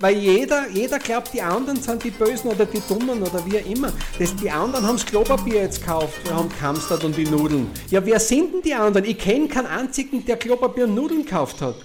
weil 0.00 0.16
jeder, 0.16 0.68
jeder 0.70 0.98
glaubt, 0.98 1.32
die 1.32 1.42
anderen 1.42 1.80
sind 1.80 2.02
die 2.04 2.10
Bösen 2.10 2.50
oder 2.50 2.66
die 2.66 2.80
Dummen 2.88 3.22
oder 3.22 3.44
wie 3.46 3.58
auch 3.58 3.70
immer. 3.70 3.92
Das, 4.18 4.34
die 4.36 4.50
anderen 4.50 4.86
haben 4.86 4.96
das 4.96 5.06
Klopapier 5.06 5.62
jetzt 5.62 5.80
gekauft, 5.80 6.18
haben 6.30 6.48
gehamstert 6.48 7.04
und 7.04 7.16
die 7.16 7.26
Nudeln. 7.26 7.70
Ja, 7.90 8.04
wer 8.04 8.20
sind 8.20 8.54
denn 8.54 8.62
die 8.62 8.74
anderen? 8.74 9.06
Ich 9.06 9.18
kenne 9.18 9.48
keinen 9.48 9.66
einzigen, 9.66 10.24
der 10.24 10.36
Klopapier 10.36 10.84
und 10.84 10.94
Nudeln 10.94 11.24
gekauft 11.24 11.60
hat 11.60 11.76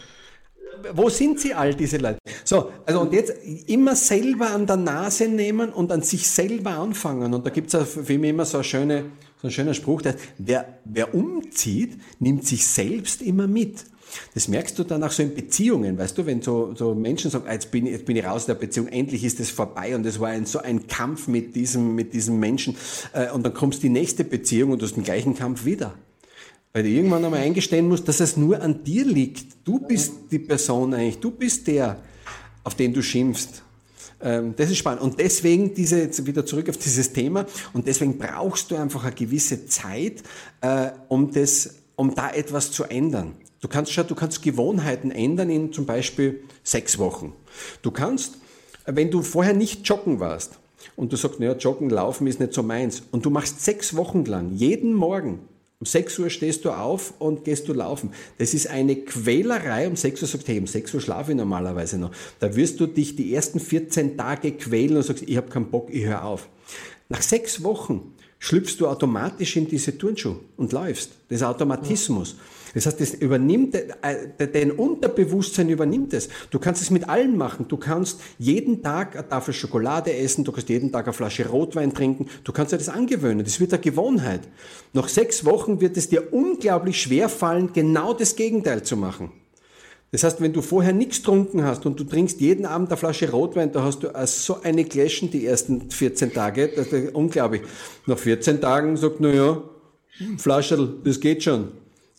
wo 0.94 1.10
sind 1.10 1.40
sie 1.40 1.54
all 1.54 1.74
diese 1.74 1.98
Leute? 1.98 2.20
So, 2.44 2.72
also 2.86 3.02
und 3.02 3.14
jetzt 3.14 3.34
immer 3.68 3.96
selber 3.96 4.52
an 4.52 4.66
der 4.66 4.78
Nase 4.78 5.28
nehmen 5.28 5.70
und 5.72 5.92
an 5.92 6.02
sich 6.02 6.28
selber 6.30 6.72
anfangen. 6.72 7.34
Und 7.34 7.46
da 7.46 7.50
gibt 7.50 7.74
es 7.74 7.90
für 7.90 8.18
mich 8.18 8.30
immer 8.30 8.46
so, 8.46 8.58
eine 8.58 8.64
schöne, 8.64 9.06
so 9.42 9.48
ein 9.48 9.52
schöner 9.52 9.74
Spruch, 9.74 10.02
der, 10.02 10.16
wer, 10.38 10.80
wer 10.86 11.14
umzieht, 11.14 12.00
nimmt 12.20 12.46
sich 12.46 12.66
selbst 12.66 13.22
immer 13.22 13.48
mit. 13.48 13.86
Das 14.34 14.48
merkst 14.48 14.78
du 14.80 14.84
dann 14.84 15.04
auch 15.04 15.12
so 15.12 15.24
in 15.24 15.34
Beziehungen, 15.34 15.98
weißt 15.98 16.18
du, 16.18 16.26
wenn 16.26 16.42
so, 16.42 16.74
so 16.76 16.96
Menschen 16.96 17.32
sagen, 17.32 17.46
ah, 17.48 17.54
jetzt 17.54 17.72
bin, 17.72 17.86
ich, 17.86 17.94
jetzt 17.94 18.06
bin 18.06 18.16
ich 18.16 18.26
raus 18.26 18.40
aus 18.40 18.46
der 18.46 18.56
Beziehung, 18.56 18.88
endlich 18.88 19.24
ist 19.24 19.40
es 19.40 19.50
vorbei 19.50 19.96
und 19.96 20.06
es 20.06 20.20
war 20.20 20.30
ein, 20.30 20.46
so 20.46 20.60
ein 20.60 20.88
Kampf 20.88 21.28
mit 21.28 21.56
diesem, 21.56 21.96
mit 21.96 22.14
diesem 22.14 22.40
Menschen 22.40 22.76
äh, 23.14 23.30
und 23.32 23.44
dann 23.44 23.54
kommst 23.54 23.84
die 23.84 23.90
nächste 23.90 24.24
Beziehung 24.24 24.72
und 24.72 24.82
du 24.82 24.86
hast 24.86 24.96
den 24.96 25.04
gleichen 25.04 25.36
Kampf 25.36 25.66
wieder. 25.66 25.94
Weil 26.72 26.84
du 26.84 26.90
irgendwann 26.90 27.26
einmal 27.26 27.42
eingestehen 27.42 27.88
musst, 27.88 28.08
dass 28.08 28.20
es 28.20 28.38
nur 28.38 28.62
an 28.62 28.84
dir 28.84 29.04
liegt. 29.04 29.68
Du 29.68 29.80
bist 29.80 30.14
die 30.32 30.40
Person 30.40 30.94
eigentlich, 30.94 31.20
du 31.20 31.32
bist 31.32 31.68
der, 31.68 32.00
auf 32.64 32.76
den 32.76 32.94
du 32.94 33.02
schimpfst. 33.02 33.64
Ähm, 34.22 34.54
das 34.56 34.70
ist 34.70 34.78
spannend. 34.78 35.02
Und 35.02 35.20
deswegen 35.20 35.74
diese, 35.74 36.00
jetzt 36.00 36.26
wieder 36.26 36.46
zurück 36.46 36.70
auf 36.70 36.78
dieses 36.78 37.12
Thema, 37.12 37.46
und 37.74 37.88
deswegen 37.88 38.18
brauchst 38.18 38.70
du 38.72 38.76
einfach 38.76 39.04
eine 39.04 39.16
gewisse 39.16 39.66
Zeit, 39.66 40.24
äh, 40.62 40.92
um 41.08 41.32
das, 41.32 41.76
um 41.96 42.14
da 42.14 42.30
etwas 42.32 42.72
zu 42.72 42.84
ändern. 42.84 43.34
Du 43.62 43.68
kannst 43.68 43.92
schon, 43.92 44.08
du 44.08 44.16
kannst 44.16 44.42
Gewohnheiten 44.42 45.12
ändern 45.12 45.50
in 45.50 45.74
zum 45.74 45.86
Beispiel 45.86 46.42
sechs 46.64 46.98
Wochen. 46.98 47.34
Du 47.82 47.92
kannst, 47.92 48.38
wenn 48.86 49.12
du 49.12 49.22
vorher 49.22 49.54
nicht 49.54 49.88
joggen 49.88 50.20
warst 50.20 50.60
und 50.96 51.12
du 51.12 51.18
sagst, 51.18 51.40
naja, 51.40 51.54
joggen, 51.54 51.90
laufen 51.90 52.28
ist 52.28 52.40
nicht 52.40 52.54
so 52.54 52.64
meins 52.64 53.04
und 53.12 53.26
du 53.26 53.30
machst 53.30 53.62
sechs 53.64 53.96
Wochen 53.96 54.26
lang, 54.26 54.54
jeden 54.54 54.94
Morgen, 54.94 55.40
um 55.82 55.86
6 55.86 56.20
Uhr 56.20 56.30
stehst 56.30 56.66
du 56.66 56.72
auf 56.72 57.14
und 57.20 57.46
gehst 57.46 57.70
du 57.70 57.74
laufen. 57.74 58.12
Das 58.38 58.54
ist 58.54 58.68
eine 58.68 58.98
Quälerei. 58.98 59.88
Um 59.88 59.96
6 59.96 60.22
Uhr 60.22 60.28
sagst 60.28 60.46
du, 60.46 60.52
hey, 60.52 60.60
um 60.60 60.68
6 60.68 60.94
Uhr 60.94 61.00
schlafe 61.00 61.32
ich 61.32 61.38
normalerweise 61.38 61.98
noch. 61.98 62.12
Da 62.40 62.54
wirst 62.54 62.82
du 62.82 62.86
dich 62.86 63.16
die 63.16 63.34
ersten 63.34 63.62
14 63.62 64.18
Tage 64.18 64.52
quälen 64.52 64.98
und 64.98 65.04
sagst, 65.04 65.24
ich 65.26 65.38
habe 65.38 65.48
keinen 65.48 65.72
Bock, 65.72 65.88
ich 65.90 66.04
höre 66.04 66.26
auf. 66.26 66.50
Nach 67.08 67.22
sechs 67.22 67.64
Wochen 67.64 68.14
schlüpfst 68.40 68.78
du 68.80 68.88
automatisch 68.88 69.58
in 69.58 69.68
diese 69.68 69.98
Turnschuhe 69.98 70.40
und 70.58 70.72
läufst. 70.72 71.12
Das 71.28 71.38
ist 71.38 71.44
Automatismus. 71.44 72.36
Das 72.74 72.86
heißt, 72.86 73.02
das 73.02 73.14
übernimmt, 73.16 73.76
äh, 73.76 74.48
dein 74.48 74.72
Unterbewusstsein 74.72 75.70
übernimmt 75.70 76.14
es. 76.14 76.30
Du 76.50 76.60
kannst 76.60 76.82
es 76.82 76.92
mit 76.92 77.10
allen 77.10 77.36
machen. 77.36 77.68
Du 77.68 77.78
kannst 77.78 78.22
jeden 78.38 78.82
Tag 78.82 79.16
eine 79.16 79.28
Tafel 79.28 79.54
Schokolade 79.54 80.14
essen, 80.14 80.44
du 80.44 80.52
kannst 80.52 80.70
jeden 80.70 80.92
Tag 80.92 81.06
eine 81.06 81.14
Flasche 81.14 81.48
Rotwein 81.48 81.94
trinken. 81.94 82.28
Du 82.44 82.52
kannst 82.52 82.72
dir 82.72 82.78
das 82.78 82.90
angewöhnen. 82.90 83.44
Das 83.44 83.60
wird 83.60 83.74
eine 83.74 83.82
Gewohnheit. 83.82 84.42
Nach 84.94 85.08
sechs 85.08 85.46
Wochen 85.46 85.82
wird 85.82 85.98
es 85.98 86.10
dir 86.10 86.32
unglaublich 86.34 87.02
schwer 87.02 87.30
fallen, 87.30 87.74
genau 87.74 88.14
das 88.14 88.36
Gegenteil 88.36 88.84
zu 88.84 88.98
machen. 88.98 89.32
Das 90.12 90.24
heißt, 90.24 90.42
wenn 90.42 90.54
du 90.54 90.62
vorher 90.62 90.92
nichts 90.92 91.18
getrunken 91.18 91.64
hast 91.64 91.86
und 91.86 92.00
du 92.00 92.04
trinkst 92.04 92.42
jeden 92.42 92.66
Abend 92.66 92.90
eine 92.90 92.98
Flasche 92.98 93.30
Rotwein, 93.30 93.72
da 93.72 93.84
hast 93.84 94.04
du 94.04 94.10
so 94.26 94.62
eine 94.62 94.84
Gläschen 94.84 95.30
die 95.30 95.46
ersten 95.46 95.92
14 95.92 96.34
Tage. 96.34 96.70
Das 96.76 96.88
ist 96.88 97.14
unglaublich. 97.14 97.62
Nach 98.08 98.18
14 98.18 98.60
Tagen 98.60 98.98
sagt, 98.98 99.20
na 99.20 99.32
ja, 99.32 99.62
Flasche, 100.38 100.94
das 101.04 101.20
geht 101.20 101.44
schon. 101.44 101.70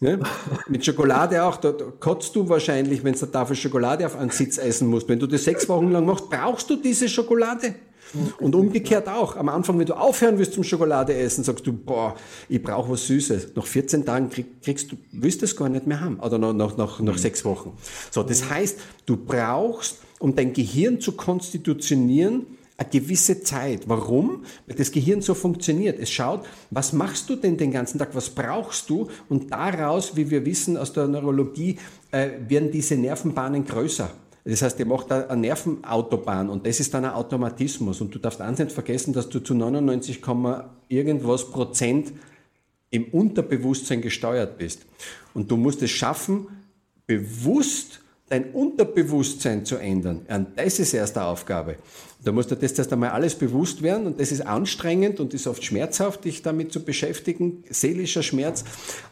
Ja? 0.00 0.18
Mit 0.68 0.84
Schokolade 0.84 1.42
auch, 1.42 1.56
da, 1.56 1.72
da 1.72 1.86
kotzt 1.98 2.34
du 2.36 2.48
wahrscheinlich, 2.48 3.02
wenn 3.02 3.14
du 3.14 3.20
eine 3.20 3.32
Tafel 3.32 3.56
Schokolade 3.56 4.06
auf 4.06 4.16
einen 4.16 4.30
Sitz 4.30 4.56
essen 4.56 4.88
musst. 4.88 5.08
Wenn 5.08 5.18
du 5.18 5.26
das 5.26 5.44
sechs 5.44 5.68
Wochen 5.68 5.90
lang 5.90 6.06
machst, 6.06 6.30
brauchst 6.30 6.70
du 6.70 6.76
diese 6.76 7.08
Schokolade. 7.08 7.74
Und 8.40 8.54
umgekehrt 8.54 9.08
auch. 9.08 9.36
Am 9.36 9.48
Anfang, 9.48 9.78
wenn 9.78 9.86
du 9.86 9.94
aufhören 9.94 10.38
willst 10.38 10.54
zum 10.54 10.64
Schokolade 10.64 11.14
essen, 11.14 11.44
sagst 11.44 11.66
du, 11.66 11.72
boah, 11.72 12.16
ich 12.48 12.62
brauche 12.62 12.90
was 12.90 13.06
Süßes. 13.06 13.54
Nach 13.54 13.66
14 13.66 14.04
Tagen 14.04 14.30
krieg, 14.30 14.62
kriegst 14.62 14.92
du, 14.92 14.96
willst 15.12 15.42
du 15.42 15.44
es 15.46 15.56
gar 15.56 15.68
nicht 15.68 15.86
mehr 15.86 16.00
haben. 16.00 16.18
Oder 16.20 16.38
nach, 16.38 16.52
nach, 16.52 16.76
nach, 16.76 17.00
nach 17.00 17.18
sechs 17.18 17.44
Wochen. 17.44 17.76
So, 18.10 18.22
das 18.22 18.48
heißt, 18.48 18.78
du 19.06 19.16
brauchst, 19.16 19.98
um 20.18 20.34
dein 20.34 20.52
Gehirn 20.52 21.00
zu 21.00 21.12
konstitutionieren, 21.12 22.46
eine 22.80 22.88
gewisse 22.88 23.42
Zeit. 23.42 23.82
Warum? 23.88 24.44
Weil 24.66 24.76
das 24.76 24.90
Gehirn 24.90 25.20
so 25.20 25.34
funktioniert. 25.34 25.98
Es 25.98 26.10
schaut, 26.10 26.46
was 26.70 26.94
machst 26.94 27.28
du 27.28 27.36
denn 27.36 27.58
den 27.58 27.72
ganzen 27.72 27.98
Tag, 27.98 28.14
was 28.14 28.30
brauchst 28.30 28.88
du? 28.88 29.08
Und 29.28 29.52
daraus, 29.52 30.16
wie 30.16 30.30
wir 30.30 30.46
wissen 30.46 30.78
aus 30.78 30.92
der 30.94 31.06
Neurologie, 31.06 31.78
äh, 32.10 32.30
werden 32.48 32.70
diese 32.70 32.96
Nervenbahnen 32.96 33.66
größer. 33.66 34.10
Das 34.50 34.62
heißt, 34.62 34.80
ihr 34.80 34.86
macht 34.86 35.12
eine 35.12 35.40
Nervenautobahn 35.40 36.48
und 36.50 36.66
das 36.66 36.80
ist 36.80 36.92
dann 36.92 37.04
ein 37.04 37.12
Automatismus. 37.12 38.00
Und 38.00 38.12
du 38.12 38.18
darfst 38.18 38.40
eins 38.40 38.58
nicht 38.58 38.72
vergessen, 38.72 39.12
dass 39.12 39.28
du 39.28 39.38
zu 39.38 39.54
99, 39.54 40.20
irgendwas 40.88 41.50
Prozent 41.50 42.12
im 42.90 43.04
Unterbewusstsein 43.04 44.00
gesteuert 44.00 44.58
bist. 44.58 44.86
Und 45.34 45.52
du 45.52 45.56
musst 45.56 45.82
es 45.82 45.90
schaffen, 45.92 46.48
bewusst 47.06 48.00
dein 48.30 48.52
Unterbewusstsein 48.52 49.64
zu 49.64 49.76
ändern. 49.76 50.22
Und 50.28 50.46
das 50.56 50.78
ist 50.78 50.94
erste 50.94 51.22
Aufgabe. 51.24 51.76
Da 52.22 52.30
musst 52.30 52.50
du 52.50 52.54
das 52.54 52.72
erst 52.72 52.92
einmal 52.92 53.10
alles 53.10 53.34
bewusst 53.34 53.82
werden 53.82 54.06
und 54.06 54.20
das 54.20 54.30
ist 54.30 54.42
anstrengend 54.42 55.18
und 55.18 55.34
ist 55.34 55.48
oft 55.48 55.64
schmerzhaft, 55.64 56.24
dich 56.24 56.40
damit 56.42 56.72
zu 56.72 56.84
beschäftigen, 56.84 57.64
seelischer 57.70 58.22
Schmerz. 58.22 58.64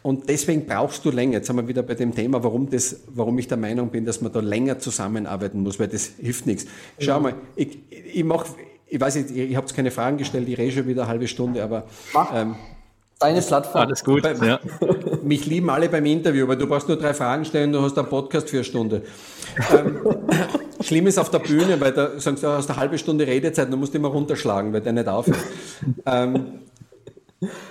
Und 0.03 0.29
deswegen 0.29 0.67
brauchst 0.67 1.05
du 1.05 1.11
länger. 1.11 1.39
Jetzt 1.39 1.49
sind 1.49 1.56
wir 1.56 1.67
wieder 1.67 1.83
bei 1.83 1.95
dem 1.95 2.15
Thema, 2.15 2.45
warum, 2.45 2.71
das, 2.71 3.01
warum 3.09 3.37
ich 3.39 3.49
der 3.49 3.56
Meinung 3.56 3.91
bin, 3.91 4.05
dass 4.05 4.21
man 4.21 4.33
da 4.33 4.41
länger 4.41 4.79
zusammenarbeiten 4.79 5.62
muss, 5.62 5.81
weil 5.81 5.89
das 5.89 6.12
hilft 6.19 6.47
nichts. 6.47 6.67
Schau 7.00 7.12
ja. 7.12 7.19
mal, 7.19 7.35
ich, 7.56 7.79
ich 7.91 8.25
mach, 8.25 8.47
ich 8.87 9.00
weiß 9.00 9.17
nicht, 9.17 9.31
ich 9.31 9.56
habe 9.56 9.67
jetzt 9.67 9.75
keine 9.75 9.91
Fragen 9.91 10.19
gestellt, 10.19 10.49
ich 10.49 10.59
rede 10.59 10.71
schon 10.71 10.87
wieder 10.87 11.03
eine 11.03 11.11
halbe 11.11 11.27
Stunde, 11.27 11.65
aber 11.65 11.87
ähm, 12.33 12.55
Deine 13.19 13.41
Plattform. 13.41 13.83
Alles 13.83 14.05
gut. 14.05 14.23
Bei, 14.23 14.34
ja. 14.34 14.61
Mich 15.23 15.47
lieben 15.47 15.69
alle 15.71 15.89
beim 15.89 16.06
Interview, 16.06 16.47
weil 16.47 16.56
du 16.56 16.67
brauchst 16.67 16.89
nur 16.89 16.97
drei 16.97 17.12
Fragen 17.15 17.45
stellen, 17.45 17.73
du 17.73 17.83
hast 17.83 17.99
einen 17.99 18.09
Podcast 18.09 18.49
für 18.49 18.59
eine 18.59 18.65
Stunde. 18.65 19.03
ähm, 19.77 19.99
schlimm 20.81 21.06
ist 21.09 21.19
auf 21.19 21.31
der 21.31 21.41
Bühne, 21.41 21.81
weil 21.81 21.93
da 21.93 22.19
sagst 22.19 22.43
du, 22.43 22.47
du 22.47 22.53
hast 22.53 22.71
eine 22.71 22.79
halbe 22.79 22.97
Stunde 22.97 23.27
Redezeit, 23.27 23.73
du 23.73 23.77
musst 23.77 23.95
immer 23.95 24.09
runterschlagen, 24.09 24.73
weil 24.73 24.83
der 24.83 24.93
nicht 24.93 25.09
aufhört. 25.09 25.39
Ähm, 26.06 26.61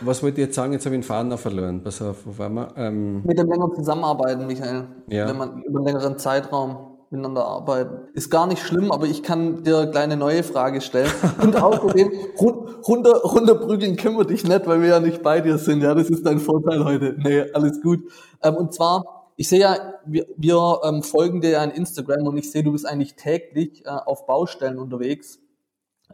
was 0.02 0.24
wollte 0.24 0.42
ich 0.42 0.48
jetzt 0.48 0.56
sagen? 0.56 0.74
Jetzt 0.74 0.86
habe 0.86 0.96
ich 0.96 1.02
den 1.02 1.08
Faden 1.08 1.30
noch 1.30 1.40
verloren. 1.40 1.82
Pass 1.84 2.02
auf, 2.02 2.18
wo 2.26 2.38
waren 2.38 2.54
wir? 2.54 2.74
Ähm, 2.78 3.22
Mit 3.24 3.38
dem 3.38 3.50
längeren 3.50 3.76
Zusammenarbeiten, 3.76 4.48
Michael. 4.48 4.86
Ja. 5.10 5.28
Wenn 5.28 5.38
man 5.38 5.64
über 5.64 5.80
einen 5.80 5.88
längeren 5.88 6.18
Zeitraum 6.18 6.87
miteinander 7.10 7.46
arbeiten. 7.46 8.08
Ist 8.14 8.30
gar 8.30 8.48
nicht 8.48 8.62
schlimm, 8.62 8.92
aber 8.92 9.06
ich 9.06 9.24
kann 9.24 9.64
dir 9.64 9.78
eine 9.78 9.92
kleine 9.92 10.18
neue 10.18 10.44
Frage 10.44 10.82
stellen. 10.82 11.12
Und 11.42 11.56
außerdem, 11.56 12.12
runter, 12.88 13.22
runterprügeln 13.24 13.96
können 13.96 14.18
wir 14.18 14.26
dich 14.26 14.44
nicht, 14.44 14.68
weil 14.68 14.82
wir 14.82 14.90
ja 14.90 15.00
nicht 15.00 15.24
bei 15.24 15.42
dir 15.42 15.58
sind. 15.58 15.82
Ja, 15.82 15.94
das 15.94 16.10
ist 16.10 16.26
dein 16.26 16.40
Vorteil 16.40 16.84
heute. 16.84 17.16
Nee, 17.18 17.52
alles 17.54 17.82
gut. 17.82 18.00
Ähm, 18.44 18.56
und 18.56 18.74
zwar, 18.74 19.32
ich 19.36 19.48
sehe 19.48 19.60
ja, 19.60 19.94
wir, 20.06 20.26
wir 20.36 20.80
ähm, 20.84 21.04
folgen 21.04 21.42
dir 21.42 21.52
ja 21.52 21.64
in 21.64 21.72
Instagram 21.72 22.28
und 22.28 22.38
ich 22.38 22.52
sehe, 22.52 22.64
du 22.64 22.72
bist 22.72 22.86
eigentlich 22.86 23.16
täglich 23.16 23.86
äh, 23.86 23.90
auf 23.90 24.26
Baustellen 24.26 24.80
unterwegs. 24.80 25.40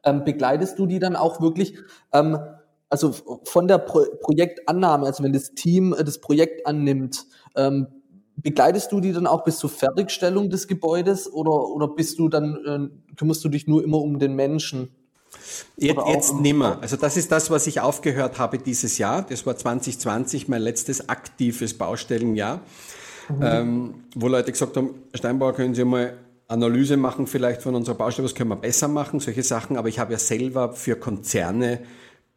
Ähm, 0.03 0.23
begleitest 0.23 0.77
du 0.77 0.85
die 0.85 0.99
dann 0.99 1.15
auch 1.15 1.41
wirklich, 1.41 1.77
ähm, 2.11 2.37
also 2.89 3.13
von 3.45 3.67
der 3.67 3.79
Pro 3.79 4.03
Projektannahme, 4.21 5.05
also 5.05 5.23
wenn 5.23 5.33
das 5.33 5.53
Team 5.53 5.93
äh, 5.93 6.03
das 6.03 6.19
Projekt 6.19 6.67
annimmt, 6.67 7.25
ähm, 7.55 7.87
begleitest 8.37 8.91
du 8.91 8.99
die 8.99 9.11
dann 9.11 9.27
auch 9.27 9.43
bis 9.43 9.57
zur 9.57 9.69
Fertigstellung 9.69 10.49
des 10.49 10.67
Gebäudes 10.67 11.31
oder, 11.31 11.51
oder 11.51 11.87
bist 11.87 12.19
du 12.19 12.29
dann, 12.29 12.91
äh, 12.91 13.15
kümmerst 13.15 13.43
du 13.43 13.49
dich 13.49 13.67
nur 13.67 13.83
immer 13.83 13.99
um 13.99 14.19
den 14.19 14.35
Menschen? 14.35 14.89
Jetzt, 15.77 15.99
jetzt 16.07 16.33
nimmer. 16.35 16.77
Also 16.81 16.95
das 16.95 17.17
ist 17.17 17.31
das, 17.31 17.49
was 17.49 17.65
ich 17.67 17.79
aufgehört 17.81 18.37
habe 18.37 18.59
dieses 18.59 18.97
Jahr. 18.97 19.23
Das 19.23 19.45
war 19.45 19.55
2020 19.55 20.47
mein 20.47 20.61
letztes 20.61 21.09
aktives 21.09 21.75
Baustellenjahr, 21.75 22.61
mhm. 23.29 23.41
ähm, 23.41 23.93
wo 24.15 24.27
Leute 24.27 24.51
gesagt 24.51 24.77
haben, 24.77 24.91
Steinbauer, 25.13 25.53
können 25.53 25.73
Sie 25.73 25.83
mal 25.83 26.13
Analyse 26.47 26.97
machen 26.97 27.25
vielleicht 27.25 27.61
von 27.61 27.73
unserer 27.73 27.95
Baustelle, 27.95 28.25
was 28.25 28.35
können 28.35 28.49
wir 28.49 28.55
besser 28.57 28.87
machen, 28.87 29.19
solche 29.19 29.43
Sachen. 29.43 29.77
Aber 29.77 29.89
ich 29.89 29.97
habe 29.97 30.11
ja 30.13 30.19
selber 30.19 30.73
für 30.73 30.95
Konzerne 30.95 31.79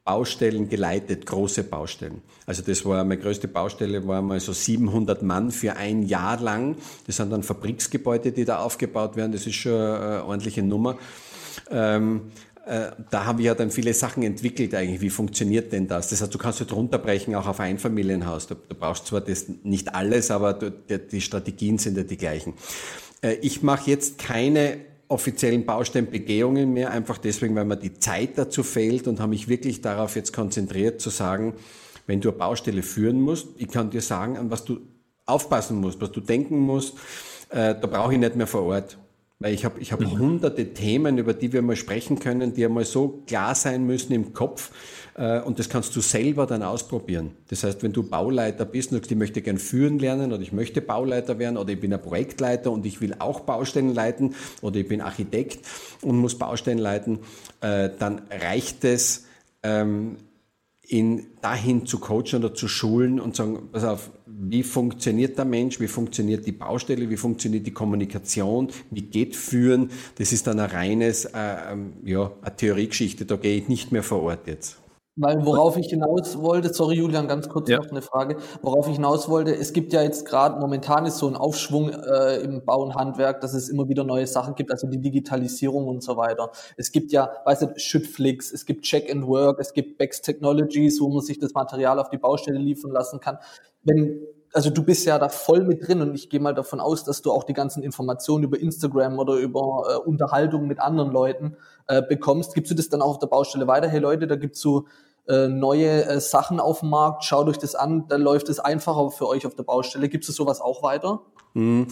Baustellen 0.06 0.68
geleitet, 0.68 1.26
große 1.26 1.64
Baustellen. 1.64 2.22
Also 2.46 2.62
das 2.62 2.84
war 2.84 3.02
meine 3.02 3.20
größte 3.20 3.48
Baustelle, 3.48 4.06
war 4.06 4.22
mal 4.22 4.38
so 4.38 4.52
700 4.52 5.24
Mann 5.24 5.50
für 5.50 5.74
ein 5.74 6.04
Jahr 6.04 6.40
lang. 6.40 6.76
Das 7.08 7.16
sind 7.16 7.32
dann 7.32 7.42
Fabriksgebäude, 7.42 8.30
die 8.30 8.44
da 8.44 8.60
aufgebaut 8.60 9.16
werden. 9.16 9.32
Das 9.32 9.48
ist 9.48 9.56
schon 9.56 9.72
eine 9.72 10.24
ordentliche 10.24 10.62
Nummer. 10.62 10.96
Ähm, 11.72 12.30
äh, 12.66 12.92
da 13.10 13.24
haben 13.24 13.38
wir 13.38 13.46
ja 13.46 13.54
dann 13.56 13.72
viele 13.72 13.94
Sachen 13.94 14.22
entwickelt 14.22 14.76
eigentlich. 14.76 15.00
Wie 15.00 15.10
funktioniert 15.10 15.72
denn 15.72 15.88
das? 15.88 16.10
Das 16.10 16.22
heißt, 16.22 16.32
du 16.32 16.38
kannst 16.38 16.60
es 16.60 16.72
runterbrechen 16.72 17.34
auch 17.34 17.48
auf 17.48 17.58
Einfamilienhaus. 17.58 18.46
Du, 18.46 18.54
du 18.54 18.76
brauchst 18.76 19.08
zwar 19.08 19.20
das 19.20 19.46
nicht 19.64 19.92
alles, 19.96 20.30
aber 20.30 20.54
du, 20.54 20.70
die, 20.70 20.98
die 20.98 21.20
Strategien 21.20 21.78
sind 21.78 21.96
ja 21.96 22.04
die 22.04 22.16
gleichen. 22.16 22.54
Äh, 23.22 23.34
ich 23.42 23.64
mache 23.64 23.90
jetzt 23.90 24.18
keine 24.18 24.78
offiziellen 25.08 25.64
Baustellenbegehungen 25.64 26.72
mehr, 26.72 26.90
einfach 26.90 27.18
deswegen, 27.18 27.54
weil 27.54 27.64
mir 27.64 27.76
die 27.76 27.94
Zeit 27.94 28.36
dazu 28.36 28.62
fehlt 28.62 29.06
und 29.06 29.20
habe 29.20 29.30
mich 29.30 29.48
wirklich 29.48 29.80
darauf 29.80 30.16
jetzt 30.16 30.32
konzentriert 30.32 31.00
zu 31.00 31.10
sagen, 31.10 31.54
wenn 32.06 32.20
du 32.20 32.30
eine 32.30 32.38
Baustelle 32.38 32.82
führen 32.82 33.20
musst, 33.20 33.48
ich 33.56 33.68
kann 33.68 33.90
dir 33.90 34.00
sagen, 34.00 34.36
an 34.36 34.50
was 34.50 34.64
du 34.64 34.80
aufpassen 35.26 35.80
musst, 35.80 36.00
was 36.00 36.12
du 36.12 36.20
denken 36.20 36.58
musst, 36.58 36.94
äh, 37.50 37.74
da 37.74 37.86
brauche 37.86 38.12
ich 38.12 38.18
nicht 38.18 38.36
mehr 38.36 38.46
vor 38.46 38.62
Ort. 38.62 38.98
Weil 39.38 39.52
ich 39.52 39.66
habe 39.66 39.80
ich 39.80 39.92
hab 39.92 40.00
mhm. 40.00 40.18
hunderte 40.18 40.72
Themen, 40.72 41.18
über 41.18 41.34
die 41.34 41.52
wir 41.52 41.60
mal 41.60 41.76
sprechen 41.76 42.18
können, 42.18 42.54
die 42.54 42.64
einmal 42.64 42.86
so 42.86 43.22
klar 43.26 43.54
sein 43.54 43.84
müssen 43.84 44.14
im 44.14 44.32
Kopf. 44.32 44.70
Äh, 45.14 45.40
und 45.40 45.58
das 45.58 45.68
kannst 45.68 45.94
du 45.94 46.00
selber 46.00 46.46
dann 46.46 46.62
ausprobieren. 46.62 47.32
Das 47.48 47.62
heißt, 47.62 47.82
wenn 47.82 47.92
du 47.92 48.02
Bauleiter 48.02 48.64
bist 48.64 48.92
und 48.92 48.98
sagst, 48.98 49.10
ich 49.10 49.16
möchte 49.16 49.42
gern 49.42 49.58
führen 49.58 49.98
lernen 49.98 50.32
oder 50.32 50.42
ich 50.42 50.52
möchte 50.52 50.80
Bauleiter 50.80 51.38
werden 51.38 51.58
oder 51.58 51.70
ich 51.70 51.80
bin 51.80 51.92
ein 51.92 52.00
Projektleiter 52.00 52.70
und 52.70 52.86
ich 52.86 53.02
will 53.02 53.14
auch 53.18 53.40
Baustellen 53.40 53.92
leiten 53.92 54.34
oder 54.62 54.76
ich 54.76 54.88
bin 54.88 55.02
Architekt 55.02 55.66
und 56.00 56.16
muss 56.16 56.38
Baustellen 56.38 56.78
leiten, 56.78 57.18
äh, 57.60 57.90
dann 57.98 58.22
reicht 58.30 58.84
es, 58.84 59.26
ähm, 59.62 60.16
ihn 60.88 61.26
dahin 61.42 61.86
zu 61.86 61.98
coachen 61.98 62.36
oder 62.36 62.54
zu 62.54 62.68
schulen 62.68 63.20
und 63.20 63.36
sagen, 63.36 63.68
pass 63.72 63.84
auf, 63.84 64.10
wie 64.26 64.62
funktioniert 64.62 65.38
der 65.38 65.44
Mensch, 65.44 65.80
wie 65.80 65.88
funktioniert 65.88 66.46
die 66.46 66.52
Baustelle, 66.52 67.08
wie 67.10 67.16
funktioniert 67.16 67.66
die 67.66 67.72
Kommunikation, 67.72 68.68
wie 68.90 69.02
geht 69.02 69.34
Führen. 69.34 69.90
Das 70.16 70.32
ist 70.32 70.46
dann 70.46 70.60
ein 70.60 70.70
reines, 70.70 71.24
äh, 71.24 71.72
ähm, 71.72 71.94
ja, 72.04 72.32
eine 72.42 72.56
Theoriegeschichte, 72.56 73.24
da 73.24 73.36
gehe 73.36 73.56
ich 73.56 73.68
nicht 73.68 73.92
mehr 73.92 74.02
vor 74.02 74.22
Ort 74.22 74.46
jetzt. 74.46 74.78
Weil 75.18 75.46
worauf 75.46 75.78
ich 75.78 75.86
hinaus 75.86 76.38
wollte, 76.42 76.74
sorry 76.74 76.96
Julian, 76.96 77.26
ganz 77.26 77.48
kurz 77.48 77.70
ja. 77.70 77.78
noch 77.78 77.90
eine 77.90 78.02
Frage, 78.02 78.36
worauf 78.60 78.86
ich 78.86 78.96
hinaus 78.96 79.30
wollte, 79.30 79.54
es 79.54 79.72
gibt 79.72 79.94
ja 79.94 80.02
jetzt 80.02 80.26
gerade, 80.26 80.60
momentan 80.60 81.06
ist 81.06 81.16
so 81.16 81.26
ein 81.26 81.36
Aufschwung 81.36 81.88
äh, 81.88 82.36
im 82.40 82.66
Bau 82.66 82.82
und 82.82 82.94
Handwerk, 82.94 83.40
dass 83.40 83.54
es 83.54 83.70
immer 83.70 83.88
wieder 83.88 84.04
neue 84.04 84.26
Sachen 84.26 84.54
gibt, 84.54 84.70
also 84.70 84.86
die 84.86 85.00
Digitalisierung 85.00 85.88
und 85.88 86.02
so 86.02 86.18
weiter. 86.18 86.50
Es 86.76 86.92
gibt 86.92 87.12
ja, 87.12 87.30
weißt 87.46 87.62
du, 87.62 87.72
Schüttflix, 87.76 88.52
es 88.52 88.66
gibt 88.66 88.84
Check 88.84 89.10
and 89.10 89.26
Work, 89.26 89.58
es 89.58 89.72
gibt 89.72 89.96
Bex 89.96 90.20
Technologies, 90.20 91.00
wo 91.00 91.08
man 91.08 91.22
sich 91.22 91.38
das 91.38 91.54
Material 91.54 91.98
auf 91.98 92.10
die 92.10 92.18
Baustelle 92.18 92.58
liefern 92.58 92.90
lassen 92.90 93.18
kann. 93.18 93.38
Wenn 93.84 94.20
also 94.52 94.70
du 94.70 94.82
bist 94.82 95.04
ja 95.04 95.18
da 95.18 95.28
voll 95.28 95.64
mit 95.64 95.86
drin 95.86 96.00
und 96.00 96.14
ich 96.14 96.30
gehe 96.30 96.40
mal 96.40 96.54
davon 96.54 96.80
aus, 96.80 97.04
dass 97.04 97.20
du 97.20 97.30
auch 97.30 97.44
die 97.44 97.52
ganzen 97.52 97.82
Informationen 97.82 98.44
über 98.44 98.58
Instagram 98.58 99.18
oder 99.18 99.34
über 99.34 99.60
äh, 99.60 100.08
Unterhaltung 100.08 100.66
mit 100.66 100.80
anderen 100.80 101.10
Leuten 101.10 101.56
äh, 101.88 102.00
bekommst. 102.00 102.54
Gibst 102.54 102.70
du 102.70 102.74
das 102.74 102.88
dann 102.88 103.02
auch 103.02 103.10
auf 103.10 103.18
der 103.18 103.26
Baustelle 103.26 103.66
weiter? 103.66 103.86
Hey 103.86 104.00
Leute, 104.00 104.26
da 104.26 104.36
gibt's 104.36 104.60
so 104.60 104.86
äh, 105.28 105.48
neue 105.48 106.04
äh, 106.04 106.20
Sachen 106.20 106.60
auf 106.60 106.80
dem 106.80 106.90
Markt, 106.90 107.24
schaut 107.24 107.48
euch 107.48 107.58
das 107.58 107.74
an, 107.74 108.06
dann 108.08 108.20
läuft 108.20 108.48
es 108.48 108.60
einfacher 108.60 109.10
für 109.10 109.28
euch 109.28 109.46
auf 109.46 109.54
der 109.54 109.64
Baustelle. 109.64 110.08
Gibt 110.08 110.28
es 110.28 110.34
sowas 110.34 110.60
auch 110.60 110.82
weiter? 110.82 111.22
Mm, 111.54 111.84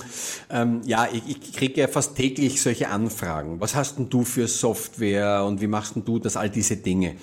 ähm, 0.50 0.82
ja, 0.84 1.08
ich, 1.10 1.26
ich 1.26 1.52
kriege 1.54 1.80
ja 1.80 1.88
fast 1.88 2.16
täglich 2.16 2.60
solche 2.60 2.88
Anfragen. 2.88 3.60
Was 3.60 3.74
hast 3.74 3.96
denn 3.96 4.10
du 4.10 4.22
für 4.22 4.46
Software 4.46 5.42
und 5.46 5.62
wie 5.62 5.66
machst 5.66 5.96
denn 5.96 6.04
du 6.04 6.18
das, 6.18 6.36
all 6.36 6.50
diese 6.50 6.76
Dinge? 6.76 7.16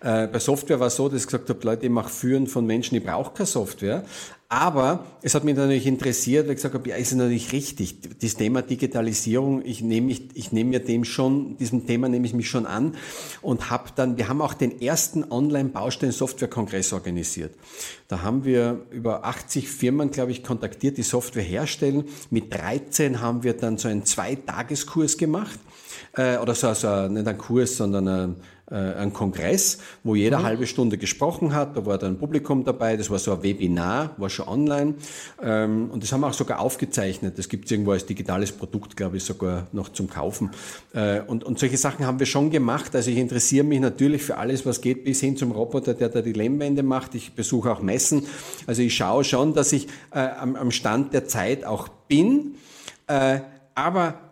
Äh, 0.00 0.26
bei 0.26 0.40
Software 0.40 0.80
war 0.80 0.88
es 0.88 0.96
so, 0.96 1.08
dass 1.08 1.20
ich 1.20 1.26
gesagt 1.26 1.48
habe, 1.48 1.60
Leute, 1.62 1.86
ich 1.86 1.92
mache 1.92 2.08
Führen 2.08 2.48
von 2.48 2.66
Menschen, 2.66 2.96
ich 2.96 3.04
brauche 3.04 3.32
keine 3.32 3.46
Software. 3.46 4.04
Aber 4.54 5.04
es 5.20 5.34
hat 5.34 5.42
mich 5.42 5.56
natürlich 5.56 5.84
interessiert, 5.84 6.44
weil 6.44 6.52
ich 6.52 6.58
gesagt 6.58 6.76
habe, 6.76 6.88
ja, 6.88 6.94
ist 6.94 7.12
natürlich 7.12 7.50
richtig. 7.50 7.96
Das 8.20 8.36
Thema 8.36 8.62
Digitalisierung, 8.62 9.64
ich 9.64 9.80
nehme 9.80 10.06
mich, 10.06 10.28
ich 10.34 10.52
nehme 10.52 10.70
mir 10.70 10.78
dem 10.78 11.02
schon, 11.02 11.56
diesem 11.56 11.88
Thema 11.88 12.08
nehme 12.08 12.24
ich 12.24 12.34
mich 12.34 12.48
schon 12.48 12.64
an 12.64 12.94
und 13.42 13.70
habe 13.70 13.90
dann, 13.96 14.16
wir 14.16 14.28
haben 14.28 14.40
auch 14.40 14.54
den 14.54 14.80
ersten 14.80 15.24
Online-Baustellen-Software-Kongress 15.24 16.92
organisiert. 16.92 17.56
Da 18.06 18.22
haben 18.22 18.44
wir 18.44 18.86
über 18.92 19.24
80 19.24 19.68
Firmen, 19.68 20.12
glaube 20.12 20.30
ich, 20.30 20.44
kontaktiert, 20.44 20.98
die 20.98 21.02
Software 21.02 21.42
herstellen. 21.42 22.04
Mit 22.30 22.54
13 22.54 23.20
haben 23.20 23.42
wir 23.42 23.54
dann 23.54 23.76
so 23.76 23.88
einen 23.88 24.04
Zweitageskurs 24.04 25.18
gemacht 25.18 25.58
äh, 26.12 26.36
oder 26.36 26.54
so, 26.54 26.72
so 26.74 27.08
nicht 27.08 27.26
ein 27.26 27.38
Kurs, 27.38 27.76
sondern 27.76 28.06
ein, 28.06 28.36
äh, 28.70 28.74
ein 28.74 29.12
Kongress, 29.12 29.78
wo 30.02 30.14
jeder 30.14 30.38
mhm. 30.38 30.44
halbe 30.44 30.66
Stunde 30.66 30.96
gesprochen 30.96 31.54
hat. 31.54 31.76
Da 31.76 31.84
war 31.84 31.98
dann 31.98 32.14
ein 32.14 32.18
Publikum 32.18 32.64
dabei. 32.64 32.96
Das 32.96 33.10
war 33.10 33.18
so 33.18 33.32
ein 33.32 33.42
Webinar, 33.42 34.14
war 34.16 34.30
schon 34.30 34.48
online. 34.48 34.94
Ähm, 35.42 35.90
und 35.90 36.02
das 36.02 36.12
haben 36.12 36.22
wir 36.22 36.28
auch 36.28 36.34
sogar 36.34 36.60
aufgezeichnet. 36.60 37.38
Das 37.38 37.48
gibt 37.48 37.66
es 37.66 37.70
irgendwo 37.72 37.92
als 37.92 38.06
digitales 38.06 38.52
Produkt, 38.52 38.96
glaube 38.96 39.18
ich, 39.18 39.24
sogar 39.24 39.66
noch 39.72 39.90
zum 39.90 40.08
Kaufen. 40.08 40.50
Äh, 40.94 41.20
und, 41.20 41.44
und 41.44 41.58
solche 41.58 41.76
Sachen 41.76 42.06
haben 42.06 42.18
wir 42.18 42.26
schon 42.26 42.50
gemacht. 42.50 42.96
Also 42.96 43.10
ich 43.10 43.18
interessiere 43.18 43.64
mich 43.64 43.80
natürlich 43.80 44.22
für 44.22 44.38
alles, 44.38 44.64
was 44.64 44.80
geht, 44.80 45.04
bis 45.04 45.20
hin 45.20 45.36
zum 45.36 45.52
Roboter, 45.52 45.94
der 45.94 46.08
da 46.08 46.22
die 46.22 46.32
Lemmwände 46.32 46.82
macht. 46.82 47.14
Ich 47.14 47.34
besuche 47.34 47.70
auch 47.70 47.82
Messen. 47.82 48.24
Also 48.66 48.80
ich 48.80 48.94
schaue 48.94 49.24
schon, 49.24 49.52
dass 49.52 49.72
ich 49.72 49.88
äh, 50.10 50.20
am, 50.20 50.56
am 50.56 50.70
Stand 50.70 51.12
der 51.12 51.26
Zeit 51.26 51.64
auch 51.64 51.88
bin. 52.08 52.54
Äh, 53.06 53.40
aber 53.74 54.23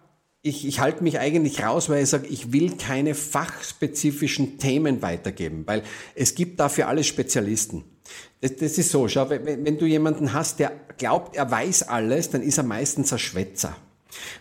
ich, 0.42 0.66
ich 0.66 0.80
halte 0.80 1.04
mich 1.04 1.20
eigentlich 1.20 1.62
raus, 1.62 1.88
weil 1.88 2.02
ich 2.02 2.08
sage, 2.08 2.26
ich 2.26 2.52
will 2.52 2.76
keine 2.76 3.14
fachspezifischen 3.14 4.58
Themen 4.58 5.00
weitergeben, 5.00 5.62
weil 5.66 5.84
es 6.16 6.34
gibt 6.34 6.58
dafür 6.58 6.88
alle 6.88 7.04
Spezialisten. 7.04 7.84
Das, 8.40 8.56
das 8.56 8.76
ist 8.76 8.90
so, 8.90 9.06
schau, 9.06 9.30
wenn, 9.30 9.64
wenn 9.64 9.78
du 9.78 9.86
jemanden 9.86 10.32
hast, 10.32 10.58
der 10.58 10.72
glaubt, 10.98 11.36
er 11.36 11.48
weiß 11.48 11.84
alles, 11.84 12.30
dann 12.30 12.42
ist 12.42 12.58
er 12.58 12.64
meistens 12.64 13.12
ein 13.12 13.20
Schwätzer. 13.20 13.76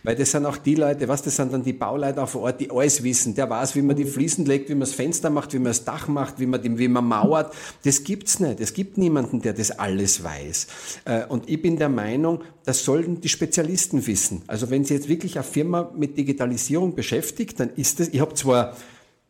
Weil 0.02 0.16
das 0.16 0.30
sind 0.30 0.46
auch 0.46 0.56
die 0.56 0.74
Leute, 0.74 1.08
was, 1.08 1.22
das 1.22 1.36
sind 1.36 1.52
dann 1.52 1.62
die 1.62 1.72
Bauleiter 1.72 2.26
vor 2.26 2.42
Ort, 2.42 2.60
die 2.60 2.70
alles 2.70 3.02
wissen. 3.02 3.34
Der 3.34 3.48
weiß, 3.48 3.74
wie 3.76 3.82
man 3.82 3.96
die 3.96 4.04
Fliesen 4.04 4.44
legt, 4.44 4.68
wie 4.68 4.74
man 4.74 4.80
das 4.80 4.92
Fenster 4.92 5.30
macht, 5.30 5.52
wie 5.52 5.58
man 5.58 5.66
das 5.66 5.84
Dach 5.84 6.08
macht, 6.08 6.38
wie 6.40 6.46
man, 6.46 6.78
wie 6.78 6.88
man 6.88 7.04
mauert. 7.04 7.54
Das 7.84 8.04
gibt's 8.04 8.40
nicht. 8.40 8.60
Es 8.60 8.74
gibt 8.74 8.98
niemanden, 8.98 9.42
der 9.42 9.52
das 9.52 9.70
alles 9.70 10.22
weiß. 10.22 10.66
Äh, 11.04 11.26
und 11.26 11.48
ich 11.48 11.60
bin 11.60 11.76
der 11.76 11.88
Meinung, 11.88 12.42
das 12.64 12.84
sollten 12.84 13.20
die 13.20 13.28
Spezialisten 13.28 14.06
wissen. 14.06 14.42
Also 14.46 14.70
wenn 14.70 14.84
Sie 14.84 14.94
jetzt 14.94 15.08
wirklich 15.08 15.36
eine 15.36 15.44
Firma 15.44 15.90
mit 15.96 16.16
Digitalisierung 16.16 16.94
beschäftigt, 16.94 17.58
dann 17.60 17.70
ist 17.76 18.00
das, 18.00 18.08
ich 18.08 18.20
habe 18.20 18.34
zwar 18.34 18.76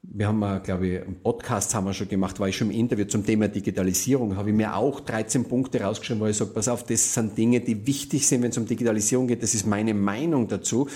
wir 0.05 0.27
haben 0.27 0.41
mal, 0.41 0.59
glaube 0.61 0.89
ich, 0.89 1.01
einen 1.01 1.21
Podcast 1.23 1.75
haben 1.75 1.87
wir 1.87 1.95
schon 1.95 2.09
gemacht, 2.09 2.41
war 2.41 2.49
ich 2.49 2.57
schon 2.57 2.71
im 2.71 2.77
Interview 2.77 3.05
zum 3.05 3.25
Thema 3.25 3.47
Digitalisierung, 3.47 4.37
habe 4.37 4.51
ich 4.51 4.57
mir 4.57 4.75
auch 4.75 5.01
13 5.01 5.45
Punkte 5.45 5.81
rausgeschrieben, 5.81 6.21
wo 6.21 6.27
ich 6.27 6.37
sage, 6.37 6.51
pass 6.51 6.67
auf, 6.67 6.85
das 6.85 7.15
sind 7.15 7.39
Dinge, 7.39 7.61
die 7.61 7.87
wichtig 7.87 8.27
sind, 8.27 8.43
wenn 8.43 8.51
es 8.51 8.59
um 8.59 8.67
Digitalisierung 8.67 9.29
geht, 9.29 9.43
das 9.43 9.55
ist 9.55 9.65
meine 9.65 9.95
Meinung 9.95 10.49
dazu. 10.49 10.89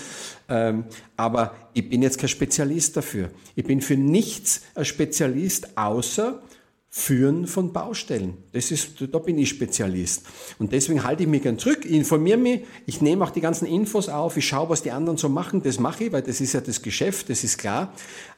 Ähm, 0.49 0.85
aber 1.15 1.55
ich 1.73 1.89
bin 1.89 2.01
jetzt 2.01 2.19
kein 2.19 2.27
Spezialist 2.27 2.97
dafür. 2.97 3.31
Ich 3.55 3.63
bin 3.63 3.79
für 3.81 3.95
nichts 3.95 4.61
ein 4.75 4.83
Spezialist, 4.83 5.77
außer 5.77 6.41
Führen 6.89 7.47
von 7.47 7.73
Baustellen. 7.73 8.37
Das 8.53 8.71
ist, 8.71 9.01
da 9.11 9.19
bin 9.19 9.37
ich 9.37 9.49
Spezialist. 9.49 10.25
Und 10.57 10.71
deswegen 10.71 11.03
halte 11.03 11.23
ich 11.23 11.29
mich 11.29 11.43
gern 11.43 11.59
zurück, 11.59 11.85
informiere 11.85 12.37
mich, 12.37 12.61
ich 12.85 13.01
nehme 13.01 13.23
auch 13.23 13.29
die 13.29 13.41
ganzen 13.41 13.67
Infos 13.67 14.09
auf, 14.09 14.35
ich 14.35 14.47
schaue, 14.47 14.69
was 14.69 14.81
die 14.81 14.91
anderen 14.91 15.17
so 15.17 15.29
machen, 15.29 15.61
das 15.61 15.79
mache 15.79 16.05
ich, 16.05 16.11
weil 16.11 16.23
das 16.23 16.41
ist 16.41 16.53
ja 16.53 16.61
das 16.61 16.81
Geschäft, 16.81 17.29
das 17.29 17.43
ist 17.43 17.57
klar. 17.57 17.93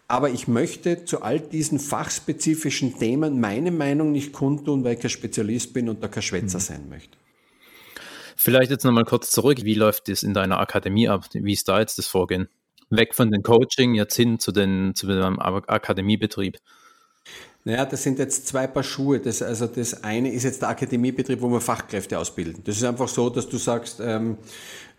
Aber 0.09 0.31
ich 0.31 0.47
möchte 0.47 1.05
zu 1.05 1.21
all 1.21 1.39
diesen 1.39 1.79
fachspezifischen 1.79 2.97
Themen 2.97 3.39
meine 3.39 3.69
Meinung 3.69 4.11
nicht 4.11 4.33
kundtun, 4.33 4.83
weil 4.83 4.95
ich 4.95 4.99
kein 4.99 5.11
Spezialist 5.11 5.71
bin 5.71 5.87
und 5.87 6.03
da 6.03 6.07
kein 6.07 6.23
Schwätzer 6.23 6.57
mhm. 6.57 6.63
sein 6.63 6.89
möchte. 6.89 7.15
Vielleicht 8.35 8.71
jetzt 8.71 8.85
nochmal 8.85 9.05
kurz 9.05 9.29
zurück. 9.29 9.59
Wie 9.63 9.75
läuft 9.75 10.07
das 10.07 10.23
in 10.23 10.33
deiner 10.33 10.59
Akademie 10.59 11.07
ab? 11.07 11.25
Wie 11.33 11.53
ist 11.53 11.67
da 11.67 11.79
jetzt 11.79 11.99
das 11.99 12.07
Vorgehen? 12.07 12.49
Weg 12.89 13.13
von 13.13 13.29
dem 13.29 13.43
Coaching 13.43 13.93
jetzt 13.93 14.15
hin 14.15 14.39
zu, 14.39 14.51
den, 14.51 14.95
zu 14.95 15.05
dem 15.05 15.39
Akademiebetrieb. 15.39 16.57
Naja, 17.63 17.85
das 17.85 18.01
sind 18.01 18.17
jetzt 18.17 18.47
zwei 18.47 18.65
Paar 18.65 18.81
Schuhe. 18.81 19.19
Das, 19.19 19.43
also 19.43 19.67
das 19.67 20.03
eine 20.03 20.31
ist 20.31 20.41
jetzt 20.41 20.63
der 20.63 20.69
Akademiebetrieb, 20.69 21.39
wo 21.39 21.51
wir 21.51 21.61
Fachkräfte 21.61 22.17
ausbilden. 22.17 22.63
Das 22.63 22.77
ist 22.77 22.83
einfach 22.83 23.07
so, 23.09 23.29
dass 23.29 23.47
du 23.47 23.57
sagst, 23.57 23.99
ähm, 23.99 24.39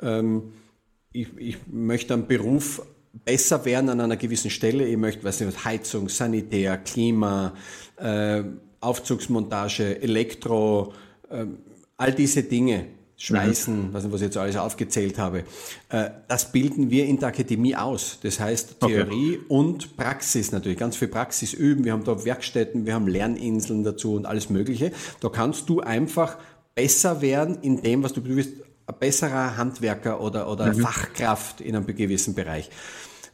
ähm, 0.01 0.53
ich, 1.11 1.37
ich 1.37 1.57
möchte 1.67 2.15
einen 2.15 2.29
Beruf 2.29 2.83
besser 3.13 3.65
werden 3.65 3.91
an 3.91 4.01
einer 4.01 4.17
gewissen 4.17 4.51
Stelle. 4.51 4.87
Ich 4.87 4.97
möchte, 4.97 5.25
weiß 5.25 5.41
nicht, 5.41 5.65
Heizung, 5.65 6.09
Sanitär, 6.09 6.79
Klima, 6.79 7.55
äh, 7.97 8.43
Aufzugsmontage, 8.81 10.01
Elektro, 10.01 10.93
äh, 11.29 11.47
all 11.97 12.13
diese 12.13 12.43
Dinge, 12.43 12.87
Schweißen, 13.17 13.89
mhm. 13.89 13.93
weiß 13.93 14.05
nicht, 14.05 14.13
was 14.13 14.21
ich 14.23 14.27
jetzt 14.29 14.37
alles 14.39 14.57
aufgezählt 14.57 15.19
habe. 15.19 15.45
Äh, 15.91 16.11
das 16.27 16.53
bilden 16.53 16.91
wir 16.91 17.05
in 17.05 17.19
der 17.19 17.29
Akademie 17.29 17.77
aus. 17.77 18.19
Das 18.23 18.41
heißt 18.41 18.81
Theorie 18.81 19.37
okay. 19.37 19.45
und 19.49 19.97
Praxis 19.99 20.53
natürlich. 20.53 20.79
Ganz 20.79 20.97
viel 20.97 21.09
Praxis 21.09 21.53
üben. 21.53 21.85
Wir 21.85 21.93
haben 21.93 22.05
da 22.05 22.25
Werkstätten, 22.25 22.87
wir 22.87 22.95
haben 22.95 23.07
Lerninseln 23.07 23.85
dazu 23.85 24.15
und 24.15 24.25
alles 24.25 24.49
Mögliche. 24.49 24.93
Da 25.21 25.29
kannst 25.29 25.69
du 25.69 25.81
einfach 25.81 26.39
besser 26.75 27.21
werden 27.21 27.59
in 27.61 27.83
dem, 27.83 28.03
was 28.03 28.15
du 28.15 28.23
bist 28.23 28.55
besserer 28.93 29.57
Handwerker 29.57 30.21
oder, 30.21 30.51
oder 30.51 30.67
mhm. 30.67 30.81
Fachkraft 30.81 31.61
in 31.61 31.77
einem 31.77 31.87
gewissen 31.87 32.35
Bereich. 32.35 32.71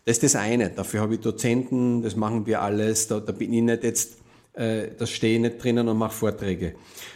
Das 0.04 0.18
ist 0.18 0.22
das 0.22 0.36
eine. 0.36 0.70
Dafür 0.70 1.00
habe 1.00 1.14
ich 1.14 1.20
Dozenten, 1.20 2.02
das 2.02 2.14
machen 2.14 2.46
wir 2.46 2.62
alles. 2.62 3.08
Da, 3.08 3.18
da 3.20 3.32
bin 3.32 3.52
ich 3.52 3.62
nicht 3.62 3.82
jetzt, 3.82 4.18
äh, 4.52 4.88
da 4.96 5.06
stehe 5.06 5.34
ich 5.36 5.40
nicht 5.40 5.62
drinnen 5.62 5.88
und 5.88 5.98
mache 5.98 6.14
Vorträge. 6.14 6.74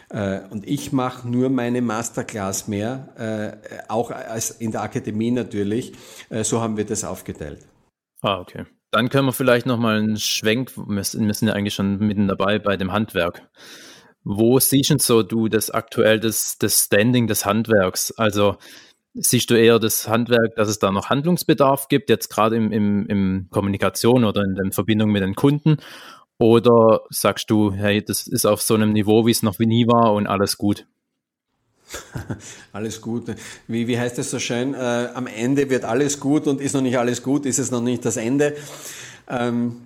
Äh, 0.08 0.40
und 0.50 0.66
ich 0.66 0.92
mache 0.92 1.28
nur 1.28 1.50
meine 1.50 1.82
Masterclass 1.82 2.66
mehr, 2.66 3.60
äh, 3.70 3.78
auch 3.88 4.10
als 4.10 4.50
in 4.50 4.72
der 4.72 4.82
Akademie 4.82 5.30
natürlich. 5.30 5.92
Äh, 6.30 6.42
so 6.42 6.60
haben 6.60 6.76
wir 6.76 6.84
das 6.84 7.04
aufgeteilt. 7.04 7.64
Ah, 8.22 8.40
okay. 8.40 8.66
Dann 8.90 9.08
können 9.08 9.26
wir 9.26 9.32
vielleicht 9.32 9.66
nochmal 9.66 9.98
einen 9.98 10.16
Schwenk, 10.16 10.72
wir 10.76 11.04
sind 11.04 11.32
ja 11.42 11.52
eigentlich 11.52 11.74
schon 11.74 11.98
mitten 11.98 12.26
dabei 12.26 12.58
bei 12.58 12.76
dem 12.76 12.92
Handwerk. 12.92 13.48
Wo 14.24 14.58
siehst 14.58 14.90
du 14.90 14.98
so 14.98 15.22
du 15.22 15.48
das 15.48 15.70
aktuell, 15.70 16.20
das, 16.20 16.58
das 16.58 16.84
Standing 16.84 17.26
des 17.26 17.46
Handwerks? 17.46 18.12
Also 18.12 18.56
siehst 19.14 19.50
du 19.50 19.54
eher 19.54 19.78
das 19.78 20.08
Handwerk, 20.08 20.54
dass 20.56 20.68
es 20.68 20.78
da 20.78 20.92
noch 20.92 21.10
Handlungsbedarf 21.10 21.88
gibt, 21.88 22.10
jetzt 22.10 22.28
gerade 22.28 22.56
im, 22.56 22.70
im, 22.70 23.06
im 23.06 23.46
Kommunikation 23.50 24.24
oder 24.24 24.42
in 24.42 24.54
der 24.54 24.72
Verbindung 24.72 25.10
mit 25.10 25.22
den 25.22 25.34
Kunden? 25.34 25.78
Oder 26.38 27.02
sagst 27.10 27.50
du, 27.50 27.72
hey, 27.72 28.02
das 28.02 28.26
ist 28.26 28.46
auf 28.46 28.62
so 28.62 28.74
einem 28.74 28.92
Niveau, 28.92 29.26
wie 29.26 29.30
es 29.30 29.42
noch 29.42 29.58
nie 29.58 29.86
war 29.86 30.14
und 30.14 30.26
alles 30.26 30.56
gut? 30.56 30.86
alles 32.72 33.00
gut. 33.00 33.24
Wie, 33.66 33.86
wie 33.86 33.98
heißt 33.98 34.18
es 34.18 34.30
so 34.30 34.38
schön? 34.38 34.74
Äh, 34.74 35.08
am 35.14 35.26
Ende 35.26 35.68
wird 35.70 35.84
alles 35.84 36.20
gut 36.20 36.46
und 36.46 36.60
ist 36.60 36.74
noch 36.74 36.82
nicht 36.82 36.98
alles 36.98 37.22
gut, 37.22 37.46
ist 37.46 37.58
es 37.58 37.70
noch 37.70 37.82
nicht 37.82 38.04
das 38.04 38.16
Ende. 38.16 38.56
Ähm, 39.28 39.82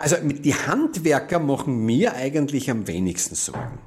also 0.00 0.16
die 0.16 0.54
Handwerker 0.54 1.38
machen 1.38 1.84
mir 1.84 2.14
eigentlich 2.14 2.70
am 2.70 2.86
wenigsten 2.86 3.34
Sorgen. 3.34 3.78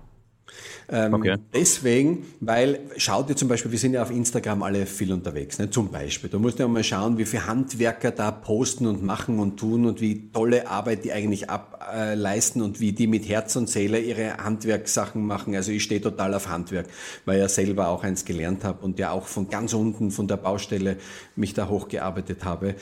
Ähm, 0.89 1.13
okay. 1.13 1.37
Deswegen, 1.53 2.25
weil, 2.39 2.79
schaut 2.97 3.29
ihr 3.29 3.35
zum 3.35 3.47
Beispiel, 3.47 3.71
wir 3.71 3.79
sind 3.79 3.93
ja 3.93 4.03
auf 4.03 4.11
Instagram 4.11 4.63
alle 4.63 4.85
viel 4.85 5.11
unterwegs, 5.13 5.59
ne? 5.59 5.69
zum 5.69 5.89
Beispiel. 5.89 6.29
Da 6.29 6.37
musst 6.37 6.59
du 6.59 6.63
ja 6.63 6.67
mal 6.67 6.83
schauen, 6.83 7.17
wie 7.17 7.25
viele 7.25 7.47
Handwerker 7.47 8.11
da 8.11 8.31
posten 8.31 8.85
und 8.85 9.03
machen 9.03 9.39
und 9.39 9.57
tun 9.57 9.85
und 9.85 10.01
wie 10.01 10.29
tolle 10.31 10.67
Arbeit 10.67 11.05
die 11.05 11.13
eigentlich 11.13 11.49
ableisten 11.49 12.61
äh, 12.61 12.65
und 12.65 12.79
wie 12.79 12.91
die 12.91 13.07
mit 13.07 13.27
Herz 13.27 13.55
und 13.55 13.69
Seele 13.69 13.99
ihre 13.99 14.37
Handwerkssachen 14.37 15.25
machen. 15.25 15.55
Also 15.55 15.71
ich 15.71 15.83
stehe 15.83 16.01
total 16.01 16.33
auf 16.33 16.49
Handwerk, 16.49 16.87
weil 17.25 17.37
ich 17.37 17.41
ja 17.41 17.49
selber 17.49 17.87
auch 17.87 18.03
eins 18.03 18.25
gelernt 18.25 18.63
habe 18.63 18.83
und 18.85 18.99
ja 18.99 19.11
auch 19.11 19.25
von 19.25 19.49
ganz 19.49 19.73
unten 19.73 20.11
von 20.11 20.27
der 20.27 20.37
Baustelle 20.37 20.97
mich 21.35 21.53
da 21.53 21.69
hochgearbeitet 21.69 22.45
habe. 22.45 22.75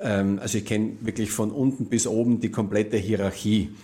Ähm, 0.00 0.38
also 0.40 0.58
ich 0.58 0.64
kenne 0.64 0.92
wirklich 1.00 1.30
von 1.30 1.50
unten 1.50 1.86
bis 1.86 2.06
oben 2.06 2.40
die 2.40 2.50
komplette 2.50 2.96
Hierarchie. 2.96 3.74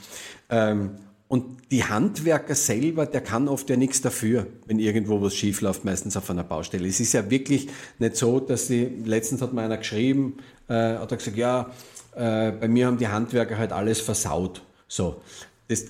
Ähm, 0.51 0.91
und 1.29 1.71
die 1.71 1.85
Handwerker 1.85 2.55
selber, 2.55 3.05
der 3.05 3.21
kann 3.21 3.49
oft 3.49 3.69
ja 3.69 3.77
nichts 3.77 4.01
dafür, 4.01 4.47
wenn 4.67 4.79
irgendwo 4.79 5.21
was 5.21 5.35
schief 5.35 5.61
läuft, 5.61 5.85
meistens 5.85 6.17
auf 6.17 6.31
einer 6.31 6.43
Baustelle. 6.43 6.89
Es 6.89 7.01
ist 7.01 7.13
ja 7.13 7.31
wirklich 7.31 7.69
nicht 7.99 8.17
so, 8.17 8.41
dass 8.41 8.67
sie, 8.67 8.85
letztens 9.05 9.43
hat 9.43 9.53
mir 9.53 9.61
einer 9.61 9.77
geschrieben, 9.77 10.39
äh, 10.69 10.97
hat 10.97 11.11
er 11.11 11.19
gesagt, 11.19 11.37
ja, 11.37 11.71
äh, 12.17 12.53
bei 12.53 12.67
mir 12.67 12.87
haben 12.87 12.97
die 12.97 13.09
Handwerker 13.09 13.59
halt 13.59 13.73
alles 13.73 14.01
versaut. 14.01 14.63
So. 14.89 15.21
Das, 15.69 15.85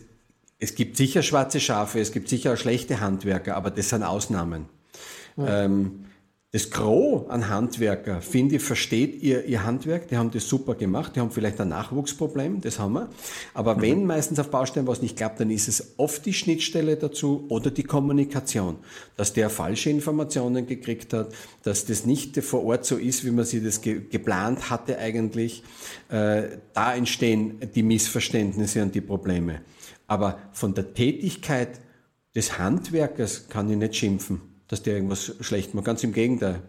es 0.59 0.75
gibt 0.75 0.97
sicher 0.97 1.23
schwarze 1.23 1.61
Schafe, 1.61 2.01
es 2.01 2.11
gibt 2.11 2.29
sicher 2.29 2.55
auch 2.55 2.57
schlechte 2.57 3.01
Handwerker, 3.01 3.57
aber 3.57 3.71
das 3.71 3.91
sind 3.91 4.03
Ausnahmen. 4.03 4.67
Ja. 5.37 5.65
Ähm, 5.65 6.07
das 6.51 6.71
Gros 6.71 7.29
an 7.29 7.51
Handwerker, 7.51 8.23
finde 8.23 8.57
ich, 8.57 8.63
versteht 8.63 9.23
ihr, 9.23 9.45
ihr 9.45 9.65
Handwerk. 9.65 10.09
Die 10.09 10.17
haben 10.17 10.31
das 10.31 10.49
super 10.49 10.75
gemacht. 10.75 11.15
Die 11.15 11.21
haben 11.21 11.31
vielleicht 11.31 11.61
ein 11.61 11.69
Nachwuchsproblem, 11.69 12.63
das 12.63 12.79
haben 12.79 12.95
wir. 12.95 13.11
Aber 13.53 13.77
mhm. 13.77 13.83
wenn 13.83 14.07
meistens 14.07 14.39
auf 14.39 14.51
Baustellen 14.51 14.87
was 14.87 15.03
nicht 15.03 15.19
klappt, 15.19 15.41
dann 15.41 15.51
ist 15.51 15.69
es 15.69 15.93
oft 15.99 16.25
die 16.25 16.33
Schnittstelle 16.33 16.97
dazu 16.97 17.45
oder 17.51 17.71
die 17.71 17.83
Kommunikation. 17.83 18.79
Dass 19.17 19.35
der 19.35 19.51
falsche 19.51 19.91
Informationen 19.91 20.67
gekriegt 20.67 21.13
hat, 21.13 21.35
dass 21.65 21.85
das 21.85 22.07
nicht 22.07 22.43
vor 22.43 22.65
Ort 22.65 22.87
so 22.87 22.97
ist, 22.97 23.27
wie 23.27 23.31
man 23.31 23.45
sich 23.45 23.63
das 23.63 23.83
ge 23.83 24.01
geplant 24.09 24.71
hatte 24.71 24.97
eigentlich. 24.99 25.63
Äh, 26.09 26.45
da 26.73 26.95
entstehen 26.95 27.59
die 27.75 27.83
Missverständnisse 27.83 28.83
und 28.83 28.95
die 28.95 29.03
Probleme. 29.03 29.61
Aber 30.07 30.39
von 30.53 30.73
der 30.73 30.95
Tätigkeit 30.95 31.79
des 32.35 32.59
Handwerkers 32.59 33.49
kann 33.51 33.69
ich 33.69 33.77
nicht 33.77 33.97
schimpfen 33.97 34.48
dass 34.69 34.83
der 34.83 34.95
irgendwas 34.95 35.35
schlecht 35.41 35.75
macht. 35.75 35.87
Ganz 35.87 36.05
im 36.05 36.13
Gegenteil. 36.13 36.61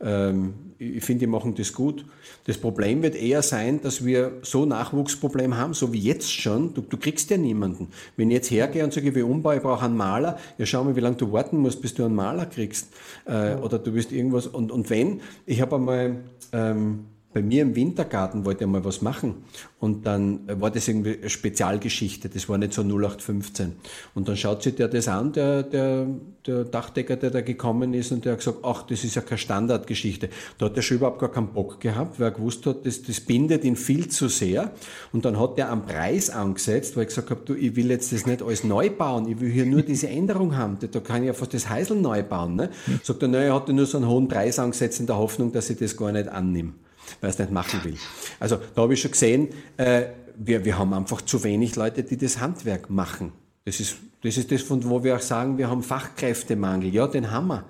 Ähm, 0.00 0.54
ich 0.78 1.04
finde, 1.04 1.20
die 1.20 1.26
machen 1.28 1.54
das 1.54 1.72
gut. 1.72 2.04
Das 2.46 2.58
Problem 2.58 3.02
wird 3.02 3.14
eher 3.14 3.42
sein, 3.42 3.80
dass 3.80 4.04
wir 4.04 4.38
so 4.42 4.66
Nachwuchsproblem 4.66 5.56
haben, 5.56 5.72
so 5.72 5.92
wie 5.92 6.00
jetzt 6.00 6.32
schon. 6.32 6.74
Du, 6.74 6.82
du 6.82 6.96
kriegst 6.96 7.30
ja 7.30 7.36
niemanden. 7.36 7.88
Wenn 8.16 8.30
ich 8.30 8.34
jetzt 8.34 8.50
hergehe 8.50 8.84
und 8.84 8.92
sage, 8.92 9.08
ich 9.08 9.14
will 9.14 9.22
umbauen, 9.22 9.56
ich 9.56 9.62
brauche 9.62 9.84
einen 9.84 9.96
Maler, 9.96 10.38
ja 10.58 10.66
schau 10.66 10.82
mal, 10.84 10.96
wie 10.96 11.00
lange 11.00 11.16
du 11.16 11.32
warten 11.32 11.58
musst, 11.58 11.80
bis 11.80 11.94
du 11.94 12.04
einen 12.04 12.14
Maler 12.14 12.46
kriegst. 12.46 12.88
Äh. 13.24 13.54
Oder 13.54 13.78
du 13.78 13.94
wirst 13.94 14.12
irgendwas. 14.12 14.46
Und, 14.48 14.72
und 14.72 14.90
wenn, 14.90 15.20
ich 15.46 15.60
habe 15.60 15.76
einmal 15.76 16.24
ähm, 16.52 17.06
bei 17.34 17.42
mir 17.42 17.62
im 17.62 17.74
Wintergarten 17.74 18.44
wollte 18.44 18.64
er 18.64 18.68
mal 18.68 18.84
was 18.84 19.02
machen 19.02 19.34
und 19.80 20.06
dann 20.06 20.40
war 20.60 20.70
das 20.70 20.86
irgendwie 20.86 21.18
eine 21.18 21.28
Spezialgeschichte, 21.28 22.28
das 22.28 22.48
war 22.48 22.56
nicht 22.58 22.72
so 22.72 22.82
0815. 22.82 23.72
Und 24.14 24.28
dann 24.28 24.36
schaut 24.36 24.62
sich 24.62 24.76
der 24.76 24.86
das 24.86 25.08
an, 25.08 25.32
der, 25.32 25.64
der, 25.64 26.06
der 26.46 26.64
Dachdecker, 26.64 27.16
der 27.16 27.30
da 27.30 27.40
gekommen 27.40 27.92
ist 27.92 28.12
und 28.12 28.24
der 28.24 28.32
hat 28.32 28.38
gesagt, 28.38 28.58
ach, 28.62 28.84
das 28.84 29.02
ist 29.02 29.16
ja 29.16 29.22
keine 29.22 29.38
Standardgeschichte. 29.38 30.28
Da 30.58 30.66
hat 30.66 30.76
er 30.76 30.82
schon 30.82 30.98
überhaupt 30.98 31.18
gar 31.18 31.30
keinen 31.30 31.48
Bock 31.48 31.80
gehabt, 31.80 32.20
weil 32.20 32.28
er 32.28 32.30
gewusst 32.30 32.64
hat, 32.66 32.86
das, 32.86 33.02
das 33.02 33.18
bindet 33.20 33.64
ihn 33.64 33.74
viel 33.74 34.08
zu 34.08 34.28
sehr. 34.28 34.70
Und 35.12 35.24
dann 35.24 35.38
hat 35.38 35.58
er 35.58 35.72
einen 35.72 35.82
Preis 35.82 36.30
angesetzt, 36.30 36.96
weil 36.96 37.02
ich 37.02 37.08
gesagt 37.08 37.30
habe, 37.30 37.40
du, 37.44 37.54
ich 37.54 37.74
will 37.74 37.90
jetzt 37.90 38.12
das 38.12 38.26
nicht 38.26 38.42
alles 38.42 38.62
neu 38.62 38.90
bauen, 38.90 39.28
ich 39.28 39.40
will 39.40 39.50
hier 39.50 39.66
nur 39.66 39.82
diese 39.82 40.08
Änderung 40.08 40.56
haben, 40.56 40.78
da 40.80 41.00
kann 41.00 41.22
ich 41.22 41.26
ja 41.26 41.32
fast 41.32 41.52
das 41.52 41.68
Heisel 41.68 41.96
neu 41.96 42.22
bauen. 42.22 42.54
Ne? 42.54 42.70
Sagt 43.02 43.22
er, 43.22 43.28
naja, 43.28 43.46
er 43.46 43.54
hat 43.56 43.68
nur 43.68 43.86
so 43.86 43.98
einen 43.98 44.08
hohen 44.08 44.28
Preis 44.28 44.60
angesetzt 44.60 45.00
in 45.00 45.06
der 45.06 45.16
Hoffnung, 45.16 45.50
dass 45.50 45.68
ich 45.68 45.78
das 45.78 45.96
gar 45.96 46.12
nicht 46.12 46.28
annehme 46.28 46.74
weil 47.20 47.30
es 47.30 47.38
nicht 47.38 47.50
machen 47.50 47.82
will. 47.84 47.96
Also 48.40 48.58
da 48.74 48.82
habe 48.82 48.94
ich 48.94 49.00
schon 49.00 49.10
gesehen, 49.10 49.48
äh, 49.76 50.06
wir, 50.36 50.64
wir 50.64 50.78
haben 50.78 50.92
einfach 50.94 51.22
zu 51.22 51.42
wenig 51.44 51.76
Leute, 51.76 52.02
die 52.02 52.16
das 52.16 52.40
Handwerk 52.40 52.90
machen. 52.90 53.32
Das 53.64 53.80
ist, 53.80 53.96
das 54.22 54.36
ist 54.36 54.50
das, 54.50 54.62
von 54.62 54.84
wo 54.88 55.02
wir 55.02 55.16
auch 55.16 55.20
sagen, 55.20 55.58
wir 55.58 55.70
haben 55.70 55.82
Fachkräftemangel. 55.82 56.92
Ja, 56.92 57.06
den 57.06 57.30
haben 57.30 57.48
wir. 57.48 57.64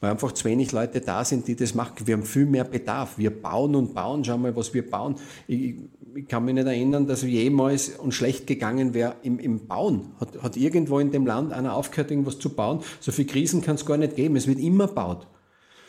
Weil 0.00 0.12
einfach 0.12 0.32
zu 0.32 0.44
wenig 0.46 0.72
Leute 0.72 1.00
da 1.00 1.24
sind, 1.24 1.46
die 1.46 1.56
das 1.56 1.74
machen. 1.74 2.06
Wir 2.06 2.14
haben 2.14 2.24
viel 2.24 2.46
mehr 2.46 2.64
Bedarf. 2.64 3.18
Wir 3.18 3.30
bauen 3.30 3.74
und 3.74 3.94
bauen. 3.94 4.24
Schau 4.24 4.38
mal, 4.38 4.54
was 4.56 4.72
wir 4.72 4.88
bauen. 4.88 5.16
Ich, 5.46 5.76
ich 6.14 6.26
kann 6.26 6.44
mich 6.44 6.54
nicht 6.54 6.66
erinnern, 6.66 7.06
dass 7.06 7.22
jemals 7.22 7.90
und 7.90 8.12
schlecht 8.12 8.46
gegangen 8.46 8.94
wäre 8.94 9.16
im, 9.22 9.38
im 9.38 9.66
Bauen. 9.66 10.12
Hat, 10.18 10.42
hat 10.42 10.56
irgendwo 10.56 10.98
in 10.98 11.10
dem 11.10 11.26
Land 11.26 11.52
einer 11.52 11.74
aufgehört, 11.74 12.10
irgendwas 12.10 12.38
zu 12.38 12.48
bauen? 12.48 12.80
So 13.00 13.12
viele 13.12 13.28
Krisen 13.28 13.60
kann 13.60 13.76
es 13.76 13.84
gar 13.84 13.98
nicht 13.98 14.16
geben. 14.16 14.36
Es 14.36 14.46
wird 14.46 14.58
immer 14.58 14.88
baut. 14.88 15.26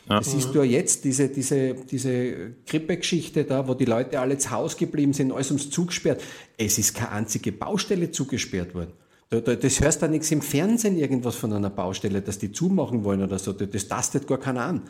Ja. 0.10 0.17
Das 0.17 0.31
siehst 0.31 0.53
du 0.53 0.60
ja 0.60 0.63
jetzt, 0.63 1.03
diese, 1.03 1.29
diese, 1.29 1.74
diese 1.74 2.51
Grippegeschichte 2.67 3.43
da, 3.43 3.67
wo 3.67 3.74
die 3.74 3.86
Leute 3.86 4.20
alle 4.20 4.38
zu 4.38 4.51
Hause 4.51 4.77
geblieben 4.77 5.13
sind, 5.13 5.31
alles 5.31 5.51
ums 5.51 5.70
Zug 5.70 5.88
gesperrt. 5.88 6.22
Es 6.58 6.77
ist 6.77 6.96
keine 6.96 7.12
einzige 7.12 7.51
Baustelle 7.51 8.12
zugesperrt 8.12 8.74
worden. 8.74 8.93
Das 9.29 9.79
hörst 9.79 10.01
du 10.01 10.10
nichts 10.10 10.29
im 10.31 10.41
Fernsehen 10.41 10.98
irgendwas 10.98 11.36
von 11.36 11.53
einer 11.53 11.70
Baustelle, 11.70 12.22
dass 12.22 12.38
die 12.38 12.51
zumachen 12.51 13.05
wollen 13.05 13.24
oder 13.24 13.39
so. 13.39 13.53
Das 13.53 13.88
tastet 13.88 14.27
gar 14.27 14.39
keiner 14.39 14.63
an. 14.63 14.81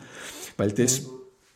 Weil 0.56 0.72
das 0.72 1.02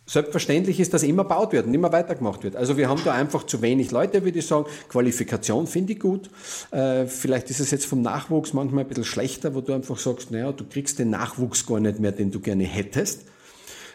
selbstverständlich 0.07 0.79
ist, 0.79 0.95
dass 0.95 1.03
immer 1.03 1.25
baut 1.25 1.53
wird 1.53 1.67
und 1.67 1.75
immer 1.75 1.91
weitergemacht 1.91 2.45
wird. 2.45 2.55
Also 2.55 2.77
wir 2.77 2.89
haben 2.89 3.01
da 3.05 3.13
einfach 3.13 3.45
zu 3.45 3.61
wenig 3.61 3.91
Leute, 3.91 4.25
würde 4.25 4.39
ich 4.39 4.47
sagen. 4.47 4.67
Qualifikation 4.89 5.67
finde 5.67 5.95
ich 5.95 6.01
gut. 6.01 6.31
Äh, 6.71 7.07
vielleicht 7.07 7.51
ist 7.51 7.59
es 7.59 7.73
jetzt 7.73 7.87
vom 7.87 8.03
Nachwuchs 8.03 8.53
manchmal 8.53 8.85
ein 8.85 8.89
bisschen 8.89 9.05
schlechter, 9.05 9.57
wo 9.57 9.61
du 9.61 9.73
einfach 9.73 9.99
sagst, 9.99 10.31
naja, 10.31 10.53
du 10.53 10.65
kriegst 10.65 11.01
den 11.01 11.11
Nachwuchs 11.11 11.67
gar 11.67 11.81
nicht 11.81 11.99
mehr, 11.99 12.13
den 12.13 12.31
du 12.31 12.39
gerne 12.39 12.65
hättest. 12.65 13.25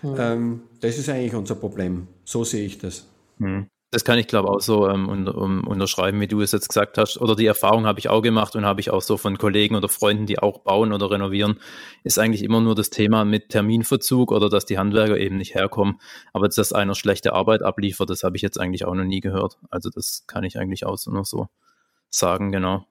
Mhm. 0.02 0.16
Ähm, 0.18 0.62
das 0.80 0.98
ist 0.98 1.10
eigentlich 1.10 1.36
unser 1.36 1.56
Problem. 1.56 2.08
So 2.24 2.44
sehe 2.44 2.66
ich 2.66 2.78
das. 2.78 3.08
Mhm. 3.38 3.68
Das 3.94 4.06
kann 4.06 4.18
ich, 4.18 4.28
glaube 4.28 4.50
auch 4.50 4.62
so 4.62 4.88
ähm, 4.88 5.10
unter, 5.10 5.36
um, 5.36 5.68
unterschreiben, 5.68 6.22
wie 6.22 6.28
du 6.28 6.40
es 6.40 6.54
jetzt 6.54 6.70
gesagt 6.70 6.98
hast. 6.98 7.18
Oder 7.20 7.36
die 7.36 7.46
Erfahrung 7.46 7.86
habe 7.86 8.00
ich 8.00 8.08
auch 8.08 8.22
gemacht 8.22 8.56
und 8.56 8.66
habe 8.66 8.80
ich 8.80 8.90
auch 8.90 9.02
so 9.02 9.18
von 9.18 9.38
Kollegen 9.38 9.76
oder 9.76 9.90
Freunden, 9.90 10.26
die 10.26 10.40
auch 10.40 10.60
bauen 10.60 10.94
oder 10.94 11.12
renovieren, 11.12 11.60
ist 12.06 12.18
eigentlich 12.18 12.42
immer 12.42 12.62
nur 12.62 12.74
das 12.74 12.90
Thema 12.90 13.26
mit 13.26 13.50
Terminverzug 13.50 14.32
oder 14.32 14.48
dass 14.48 14.66
die 14.66 14.78
Handwerker 14.78 15.18
eben 15.18 15.36
nicht 15.36 15.56
herkommen. 15.56 16.00
Aber 16.32 16.48
dass 16.48 16.72
einer 16.72 16.96
schlechte 16.96 17.34
Arbeit 17.34 17.64
abliefert, 17.64 18.10
das 18.10 18.24
habe 18.24 18.38
ich 18.38 18.42
jetzt 18.42 18.58
eigentlich 18.58 18.86
auch 18.86 18.96
noch 18.96 19.04
nie 19.04 19.20
gehört. 19.20 19.58
Also 19.70 19.90
das 19.90 20.24
kann 20.26 20.46
ich 20.46 20.58
eigentlich 20.58 20.86
auch 20.86 20.98
nur 21.08 21.26
so 21.26 21.50
sagen, 22.10 22.54
genau. 22.54 22.86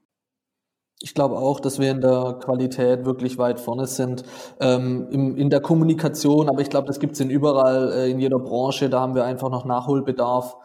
Ich 1.02 1.14
glaube 1.14 1.36
auch, 1.38 1.60
dass 1.60 1.78
wir 1.78 1.90
in 1.90 2.02
der 2.02 2.38
Qualität 2.40 3.06
wirklich 3.06 3.38
weit 3.38 3.58
vorne 3.58 3.86
sind. 3.86 4.22
Ähm, 4.60 5.08
im, 5.10 5.36
in 5.36 5.48
der 5.48 5.60
Kommunikation, 5.60 6.48
aber 6.50 6.60
ich 6.60 6.68
glaube, 6.68 6.88
das 6.88 7.00
gibt 7.00 7.14
es 7.14 7.20
in 7.20 7.30
überall, 7.30 7.92
äh, 7.92 8.10
in 8.10 8.18
jeder 8.18 8.38
Branche, 8.38 8.90
da 8.90 9.00
haben 9.00 9.14
wir 9.14 9.24
einfach 9.24 9.48
noch 9.50 9.64
Nachholbedarf. 9.64 10.56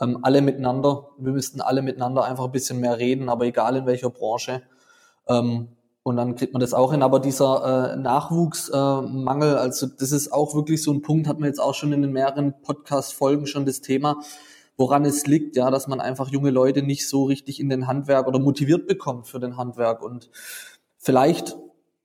Ähm, 0.00 0.18
alle 0.22 0.40
miteinander. 0.40 1.10
Wir 1.18 1.32
müssten 1.32 1.60
alle 1.60 1.82
miteinander 1.82 2.24
einfach 2.24 2.46
ein 2.46 2.52
bisschen 2.52 2.80
mehr 2.80 2.98
reden, 2.98 3.28
aber 3.28 3.44
egal 3.44 3.76
in 3.76 3.86
welcher 3.86 4.08
Branche. 4.08 4.62
Ähm, 5.28 5.68
und 6.04 6.16
dann 6.16 6.34
kriegt 6.34 6.52
man 6.52 6.60
das 6.60 6.74
auch 6.74 6.92
hin. 6.92 7.02
Aber 7.02 7.20
dieser 7.20 7.92
äh, 7.92 7.96
Nachwuchsmangel, 7.96 9.54
äh, 9.54 9.58
also 9.58 9.86
das 9.86 10.10
ist 10.10 10.32
auch 10.32 10.54
wirklich 10.54 10.82
so 10.82 10.92
ein 10.92 11.02
Punkt, 11.02 11.28
hat 11.28 11.38
man 11.38 11.48
jetzt 11.48 11.60
auch 11.60 11.74
schon 11.74 11.92
in 11.92 12.02
den 12.02 12.12
mehreren 12.12 12.54
Podcast-Folgen 12.62 13.46
schon 13.46 13.66
das 13.66 13.82
Thema 13.82 14.16
woran 14.76 15.04
es 15.04 15.26
liegt, 15.26 15.56
ja, 15.56 15.70
dass 15.70 15.86
man 15.86 16.00
einfach 16.00 16.28
junge 16.28 16.50
Leute 16.50 16.82
nicht 16.82 17.08
so 17.08 17.24
richtig 17.24 17.60
in 17.60 17.68
den 17.68 17.86
Handwerk 17.86 18.26
oder 18.26 18.38
motiviert 18.38 18.86
bekommt 18.86 19.26
für 19.26 19.38
den 19.38 19.56
Handwerk. 19.56 20.02
Und 20.02 20.30
vielleicht 20.98 21.56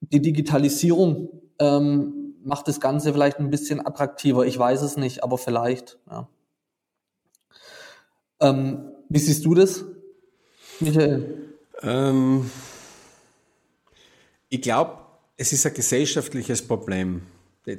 die 0.02 0.22
Digitalisierung 0.22 1.30
ähm, 1.60 2.36
macht 2.44 2.68
das 2.68 2.80
Ganze 2.80 3.14
vielleicht 3.14 3.40
ein 3.40 3.50
bisschen 3.50 3.86
attraktiver. 3.86 4.46
Ich 4.46 4.58
weiß 4.58 4.82
es 4.82 4.98
nicht, 4.98 5.24
aber 5.24 5.38
vielleicht, 5.38 6.00
ja. 6.10 6.28
Ähm, 8.40 8.92
wie 9.10 9.20
siehst 9.20 9.46
du 9.46 9.56
das, 9.56 9.84
Michael? 10.80 11.56
Ähm, 11.82 12.50
ich 14.50 14.62
glaube, 14.62 15.00
es 15.38 15.54
ist 15.54 15.66
ein 15.66 15.74
gesellschaftliches 15.74 16.62
Problem. 16.62 17.24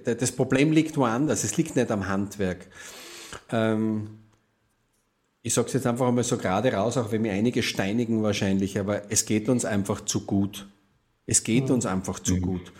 Das 0.05 0.33
Problem 0.33 0.73
liegt 0.73 0.97
woanders. 0.97 1.45
Es 1.45 1.57
liegt 1.57 1.77
nicht 1.77 1.91
am 1.91 2.09
Handwerk. 2.09 2.69
Ähm, 3.51 4.19
ich 5.43 5.55
sage 5.55 5.69
es 5.69 5.75
jetzt 5.75 5.87
einfach 5.87 6.09
einmal 6.09 6.25
so 6.25 6.37
gerade 6.37 6.73
raus, 6.73 6.97
auch 6.97 7.13
wenn 7.13 7.23
mir 7.23 7.33
einige 7.33 7.63
steinigen 7.63 8.23
wahrscheinlich, 8.23 8.79
aber 8.79 9.11
es 9.11 9.25
geht 9.25 9.49
uns 9.49 9.65
einfach 9.65 10.05
zu 10.05 10.27
gut. 10.27 10.69
Es 11.27 11.45
geht 11.45 11.69
mhm. 11.69 11.75
uns 11.75 11.87
einfach 11.87 12.19
zu 12.21 12.37
mhm. 12.37 12.43
gut. 12.43 12.73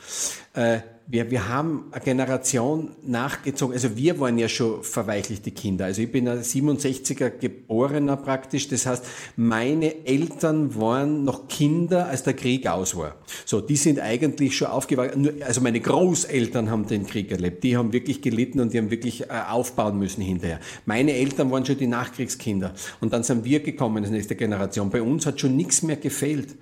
Äh, 0.55 0.81
wir, 1.11 1.31
wir 1.31 1.49
haben 1.49 1.85
eine 1.91 2.05
Generation 2.05 2.91
nachgezogen, 3.03 3.75
also 3.75 3.97
wir 3.97 4.21
waren 4.21 4.37
ja 4.37 4.47
schon 4.47 4.83
verweichlichte 4.85 5.51
Kinder. 5.51 5.87
Also 5.87 6.03
ich 6.03 6.13
bin 6.13 6.29
ein 6.29 6.43
67er 6.43 7.31
Geborener 7.31 8.19
praktisch, 8.19 8.69
das 8.69 8.85
heißt, 8.85 9.05
meine 9.37 10.07
Eltern 10.07 10.79
waren 10.79 11.25
noch 11.25 11.49
Kinder, 11.49 12.09
als 12.09 12.25
der 12.25 12.35
Krieg 12.35 12.67
aus 12.67 12.95
war. 12.95 13.17
So, 13.47 13.63
die 13.63 13.77
sind 13.77 14.01
eigentlich 14.01 14.55
schon 14.55 14.69
aufgewachsen, 14.69 15.43
also 15.43 15.63
meine 15.63 15.81
Großeltern 15.81 16.71
haben 16.71 16.87
den 16.87 17.07
Krieg 17.07 17.31
erlebt, 17.31 17.65
die 17.65 17.75
haben 17.75 17.95
wirklich 17.95 18.21
gelitten 18.21 18.61
und 18.61 18.75
die 18.75 18.79
haben 18.79 18.91
wirklich 18.91 19.23
äh, 19.23 19.27
aufbauen 19.49 19.99
müssen 19.99 20.21
hinterher. 20.21 20.61
Meine 20.85 21.15
Eltern 21.15 21.51
waren 21.51 21.65
schon 21.65 21.79
die 21.79 21.87
Nachkriegskinder 21.87 22.75
und 23.01 23.15
dann 23.15 23.23
sind 23.23 23.47
wir 23.47 23.61
gekommen, 23.61 24.05
als 24.05 24.13
nächste 24.13 24.37
Generation. 24.37 24.91
Bei 24.91 25.01
uns 25.01 25.25
hat 25.25 25.41
schon 25.41 25.57
nichts 25.57 25.83
mehr 25.83 25.97
gefehlt. 25.97 26.55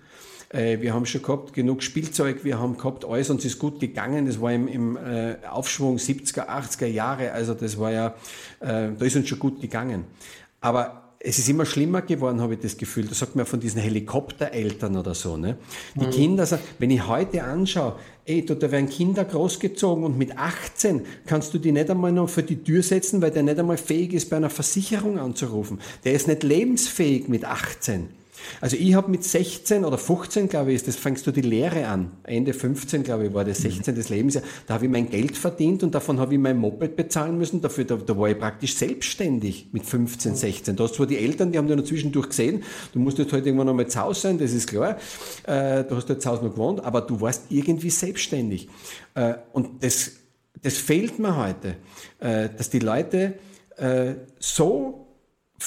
Äh, 0.51 0.81
wir 0.81 0.95
haben 0.95 1.07
schon 1.07 1.23
gehabt 1.23 1.53
genug 1.53 1.83
Spielzeug, 1.83 2.45
wir 2.45 2.59
haben 2.59 2.77
gehabt 2.77 3.05
alles 3.05 3.31
und 3.31 3.39
es 3.39 3.47
ist 3.47 3.59
gut 3.59 3.81
gegangen. 3.81 4.27
Das 4.27 4.41
war 4.41 4.53
im, 4.53 4.69
im 4.69 4.97
äh, 4.97 5.37
Aufschwung 5.49 5.97
70er, 5.97 6.49
80er 6.49 6.87
Jahre, 6.87 7.33
also 7.33 7.55
das 7.55 7.79
war 7.79 7.93
ja, 7.93 8.09
äh, 8.61 8.89
da 8.99 9.05
ist 9.05 9.17
uns 9.17 9.29
schon 9.29 9.39
gut 9.39 9.61
gegangen. 9.61 10.05
Aber 10.61 11.03
es 11.19 11.39
ist 11.39 11.49
immer 11.49 11.67
schlimmer 11.67 12.03
geworden, 12.03 12.41
habe 12.41 12.55
ich 12.55 12.61
das 12.61 12.77
Gefühl. 12.77 13.07
Da 13.07 13.15
sagt 13.15 13.35
man 13.35 13.47
von 13.47 13.59
diesen 13.59 13.81
Helikoptereltern 13.81 14.97
oder 14.97 15.15
so. 15.15 15.37
Ne? 15.37 15.57
Die 15.97 16.07
mhm. 16.07 16.11
Kinder, 16.11 16.47
sagen, 16.47 16.63
wenn 16.79 16.91
ich 16.91 17.07
heute 17.07 17.43
anschaue, 17.43 17.97
ey, 18.25 18.45
da, 18.45 18.55
da 18.55 18.71
werden 18.71 18.89
Kinder 18.89 19.25
großgezogen 19.25 20.05
und 20.05 20.17
mit 20.19 20.39
18 20.39 21.05
kannst 21.27 21.53
du 21.53 21.59
die 21.59 21.73
nicht 21.73 21.91
einmal 21.91 22.13
noch 22.13 22.29
für 22.29 22.45
die 22.45 22.63
Tür 22.63 22.83
setzen, 22.83 23.23
weil 23.23 23.33
der 23.33 23.43
nicht 23.43 23.59
einmal 23.59 23.77
fähig 23.77 24.13
ist, 24.13 24.31
bei 24.31 24.37
einer 24.37 24.51
Versicherung 24.51 25.19
anzurufen. 25.19 25.81
Der 26.05 26.13
ist 26.13 26.29
nicht 26.29 26.45
lebensfähig 26.45 27.29
mit 27.29 27.45
18. 27.45 28.09
Also 28.61 28.77
ich 28.77 28.95
habe 28.95 29.11
mit 29.11 29.25
16 29.25 29.85
oder 29.85 29.99
15, 29.99 30.49
glaube 30.49 30.71
ich, 30.71 30.77
ist 30.77 30.89
das 30.89 30.97
fängst 30.97 31.27
du 31.27 31.31
die 31.31 31.43
Lehre 31.43 31.87
an. 31.87 32.13
Ende 32.25 32.53
15, 32.53 33.03
glaube 33.03 33.27
ich, 33.27 33.35
war 33.35 33.45
das 33.45 33.59
16 33.59 33.93
mhm. 33.93 33.99
des 33.99 34.09
Lebensjahr. 34.09 34.45
Da 34.67 34.75
habe 34.75 34.87
ich 34.87 34.91
mein 34.91 35.09
Geld 35.09 35.37
verdient 35.37 35.83
und 35.83 35.95
davon 35.95 36.19
habe 36.19 36.35
ich 36.35 36.41
mein 36.41 36.57
Moped 36.57 36.97
bezahlen 36.97 37.39
müssen. 37.39 37.61
Dafür, 37.61 37.85
da, 37.85 37.97
da 37.97 38.17
war 38.17 38.29
ich 38.29 38.39
praktisch 38.39 38.77
selbstständig 38.77 39.69
mit 39.73 39.85
15, 39.85 40.35
16. 40.35 40.77
Da 40.77 40.85
hast 40.85 40.95
zwar 40.95 41.07
die 41.07 41.19
Eltern, 41.19 41.53
die 41.53 41.59
haben 41.59 41.67
dich 41.67 41.77
noch 41.77 41.85
zwischendurch 41.85 42.29
gesehen. 42.29 42.63
Du 42.93 42.99
musstest 42.99 43.33
halt 43.33 43.47
irgendwann 43.47 43.67
noch 43.67 43.75
mal 43.75 43.87
zu 43.87 44.01
Hause 44.01 44.21
sein, 44.21 44.39
das 44.39 44.53
ist 44.53 44.69
klar. 44.69 44.99
Äh, 45.45 45.85
du 45.85 45.97
hast 45.97 46.09
halt 46.09 46.23
zu 46.23 46.31
Hause 46.31 46.45
noch 46.45 46.53
gewohnt, 46.53 46.85
aber 46.85 47.01
du 47.03 47.21
warst 47.21 47.45
irgendwie 47.51 47.91
selbstständig. 47.91 48.69
Äh, 49.15 49.35
und 49.53 49.83
das, 49.83 50.13
das 50.63 50.77
fehlt 50.79 51.19
mir 51.19 51.37
heute, 51.37 51.77
äh, 52.19 52.49
dass 52.57 52.71
die 52.71 52.81
Leute 52.81 53.35
äh, 53.77 54.15
so 54.39 55.07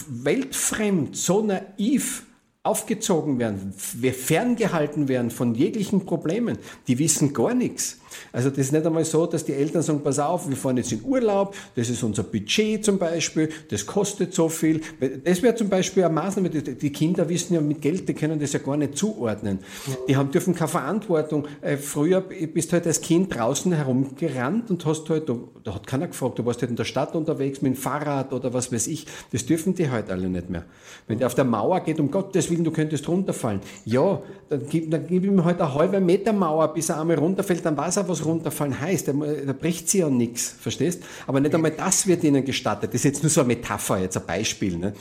weltfremd, 0.07 1.15
so 1.15 1.41
naiv 1.41 2.25
aufgezogen 2.69 3.39
werden, 3.39 3.73
ferngehalten 3.73 5.07
werden 5.07 5.31
von 5.31 5.55
jeglichen 5.55 6.05
Problemen. 6.05 6.59
Die 6.87 6.99
wissen 6.99 7.33
gar 7.33 7.55
nichts. 7.55 7.97
Also 8.31 8.49
das 8.49 8.59
ist 8.59 8.71
nicht 8.71 8.85
einmal 8.85 9.05
so, 9.05 9.25
dass 9.25 9.45
die 9.45 9.53
Eltern 9.53 9.81
sagen, 9.81 10.01
pass 10.03 10.19
auf, 10.19 10.47
wir 10.49 10.55
fahren 10.55 10.77
jetzt 10.77 10.91
in 10.91 11.03
Urlaub, 11.03 11.55
das 11.75 11.89
ist 11.89 12.03
unser 12.03 12.23
Budget 12.23 12.83
zum 12.83 12.97
Beispiel, 12.97 13.49
das 13.69 13.85
kostet 13.85 14.33
so 14.33 14.49
viel. 14.49 14.81
Das 15.23 15.41
wäre 15.41 15.55
zum 15.55 15.69
Beispiel 15.69 16.03
eine 16.03 16.13
Maßnahme, 16.13 16.49
die 16.49 16.91
Kinder 16.91 17.27
wissen 17.29 17.53
ja 17.53 17.61
mit 17.61 17.81
Geld, 17.81 18.07
die 18.07 18.13
können 18.13 18.39
das 18.39 18.53
ja 18.53 18.59
gar 18.59 18.77
nicht 18.77 18.97
zuordnen. 18.97 19.59
Die 20.07 20.15
haben, 20.15 20.31
dürfen 20.31 20.55
keine 20.55 20.67
Verantwortung. 20.67 21.47
Äh, 21.61 21.77
früher 21.77 22.21
bist 22.21 22.71
du 22.71 22.73
halt 22.73 22.87
als 22.87 23.01
Kind 23.01 23.35
draußen 23.35 23.71
herumgerannt 23.71 24.69
und 24.69 24.85
hast 24.85 25.09
halt, 25.09 25.29
da 25.63 25.73
hat 25.73 25.87
keiner 25.87 26.07
gefragt, 26.07 26.39
du 26.39 26.45
warst 26.45 26.61
halt 26.61 26.69
in 26.69 26.75
der 26.75 26.85
Stadt 26.85 27.15
unterwegs 27.15 27.61
mit 27.61 27.75
dem 27.75 27.77
Fahrrad 27.77 28.33
oder 28.33 28.53
was 28.53 28.71
weiß 28.71 28.87
ich. 28.87 29.05
Das 29.31 29.45
dürfen 29.45 29.75
die 29.75 29.89
halt 29.89 30.09
alle 30.09 30.29
nicht 30.29 30.49
mehr. 30.49 30.65
Wenn 31.07 31.19
der 31.19 31.27
auf 31.27 31.35
der 31.35 31.45
Mauer 31.45 31.79
geht, 31.81 31.99
um 31.99 32.11
Gottes 32.11 32.49
Willen, 32.49 32.58
du 32.63 32.71
könntest 32.71 33.07
runterfallen. 33.07 33.61
Ja, 33.85 34.21
dann 34.49 34.63
gib, 34.69 34.91
dann 34.91 35.07
gib 35.07 35.23
ihm 35.23 35.43
halt 35.43 35.61
eine 35.61 35.73
halbe 35.73 35.99
Meter 35.99 36.33
Mauer, 36.33 36.73
bis 36.73 36.89
er 36.89 36.99
einmal 36.99 37.17
runterfällt, 37.17 37.65
dann 37.65 37.77
weiß 37.77 37.97
er, 37.97 38.09
was 38.09 38.25
runterfallen 38.25 38.79
heißt. 38.79 39.07
Da, 39.07 39.13
da 39.13 39.53
bricht 39.53 39.89
sie 39.89 39.99
ja 39.99 40.09
nichts, 40.09 40.55
verstehst? 40.59 41.03
Aber 41.27 41.39
nicht 41.39 41.53
einmal 41.53 41.71
das 41.71 42.07
wird 42.07 42.23
ihnen 42.23 42.43
gestattet. 42.43 42.93
Das 42.93 43.01
ist 43.01 43.05
jetzt 43.05 43.23
nur 43.23 43.29
so 43.29 43.41
eine 43.41 43.47
Metapher, 43.47 43.99
jetzt 43.99 44.17
ein 44.17 44.25
Beispiel. 44.25 44.77
Ne? 44.77 44.93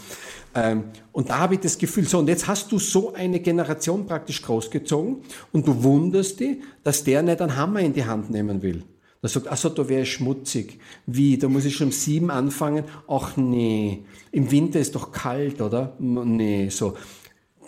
Ähm, 0.54 0.84
und 1.12 1.30
da 1.30 1.38
habe 1.38 1.54
ich 1.54 1.60
das 1.60 1.78
Gefühl, 1.78 2.04
so, 2.04 2.18
und 2.18 2.28
jetzt 2.28 2.46
hast 2.46 2.72
du 2.72 2.78
so 2.78 3.12
eine 3.12 3.40
Generation 3.40 4.06
praktisch 4.06 4.42
großgezogen 4.42 5.18
und 5.52 5.66
du 5.66 5.82
wunderst 5.82 6.40
dich, 6.40 6.58
dass 6.82 7.04
der 7.04 7.22
nicht 7.22 7.40
einen 7.40 7.56
Hammer 7.56 7.80
in 7.80 7.92
die 7.92 8.04
Hand 8.04 8.30
nehmen 8.30 8.62
will. 8.62 8.82
Da 9.20 9.28
sagt, 9.28 9.48
ach 9.48 9.56
so, 9.56 9.68
da 9.68 9.88
wäre 9.88 10.02
ich 10.02 10.12
schmutzig. 10.12 10.78
Wie, 11.06 11.36
da 11.36 11.48
muss 11.48 11.64
ich 11.64 11.74
schon 11.74 11.88
um 11.88 11.92
sieben 11.92 12.30
anfangen? 12.30 12.84
Ach 13.08 13.36
nee, 13.36 14.04
im 14.30 14.50
Winter 14.50 14.78
ist 14.78 14.94
doch 14.94 15.10
kalt, 15.10 15.60
oder? 15.60 15.96
Nee, 15.98 16.68
so. 16.68 16.94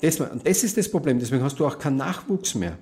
Das, 0.01 0.19
das 0.19 0.65
ist 0.65 0.77
das 0.77 0.91
Problem, 0.91 1.19
deswegen 1.19 1.43
hast 1.43 1.59
du 1.59 1.67
auch 1.67 1.79
keinen 1.79 1.97
Nachwuchs 1.97 2.55
mehr. 2.55 2.79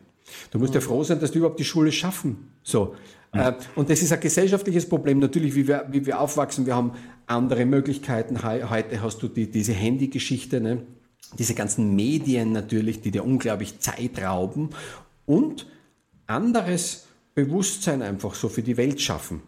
Du 0.50 0.58
musst 0.58 0.74
ja 0.74 0.80
froh 0.80 1.02
sein, 1.04 1.20
dass 1.20 1.32
du 1.32 1.38
überhaupt 1.38 1.58
die 1.58 1.64
Schule 1.64 1.90
schaffen. 1.90 2.52
So. 2.62 2.94
Ja. 3.34 3.50
Äh, 3.50 3.54
und 3.76 3.90
das 3.90 4.02
ist 4.02 4.12
ein 4.12 4.20
gesellschaftliches 4.20 4.88
Problem. 4.88 5.18
Natürlich, 5.18 5.54
wie 5.54 5.66
wir, 5.66 5.86
wie 5.90 6.04
wir 6.06 6.20
aufwachsen, 6.20 6.66
wir 6.66 6.76
haben 6.76 6.92
andere 7.26 7.64
Möglichkeiten. 7.64 8.42
Heute 8.42 9.02
hast 9.02 9.22
du 9.22 9.28
die, 9.28 9.50
diese 9.50 9.72
Handygeschichte, 9.72 10.60
ne? 10.60 10.82
diese 11.38 11.54
ganzen 11.54 11.94
Medien 11.94 12.52
natürlich, 12.52 13.00
die 13.00 13.10
dir 13.10 13.24
unglaublich 13.24 13.80
Zeit 13.80 14.22
rauben 14.22 14.70
und 15.26 15.66
anderes 16.26 17.06
Bewusstsein 17.34 18.02
einfach 18.02 18.34
so 18.34 18.48
für 18.48 18.62
die 18.62 18.76
Welt 18.76 19.00
schaffen. 19.00 19.42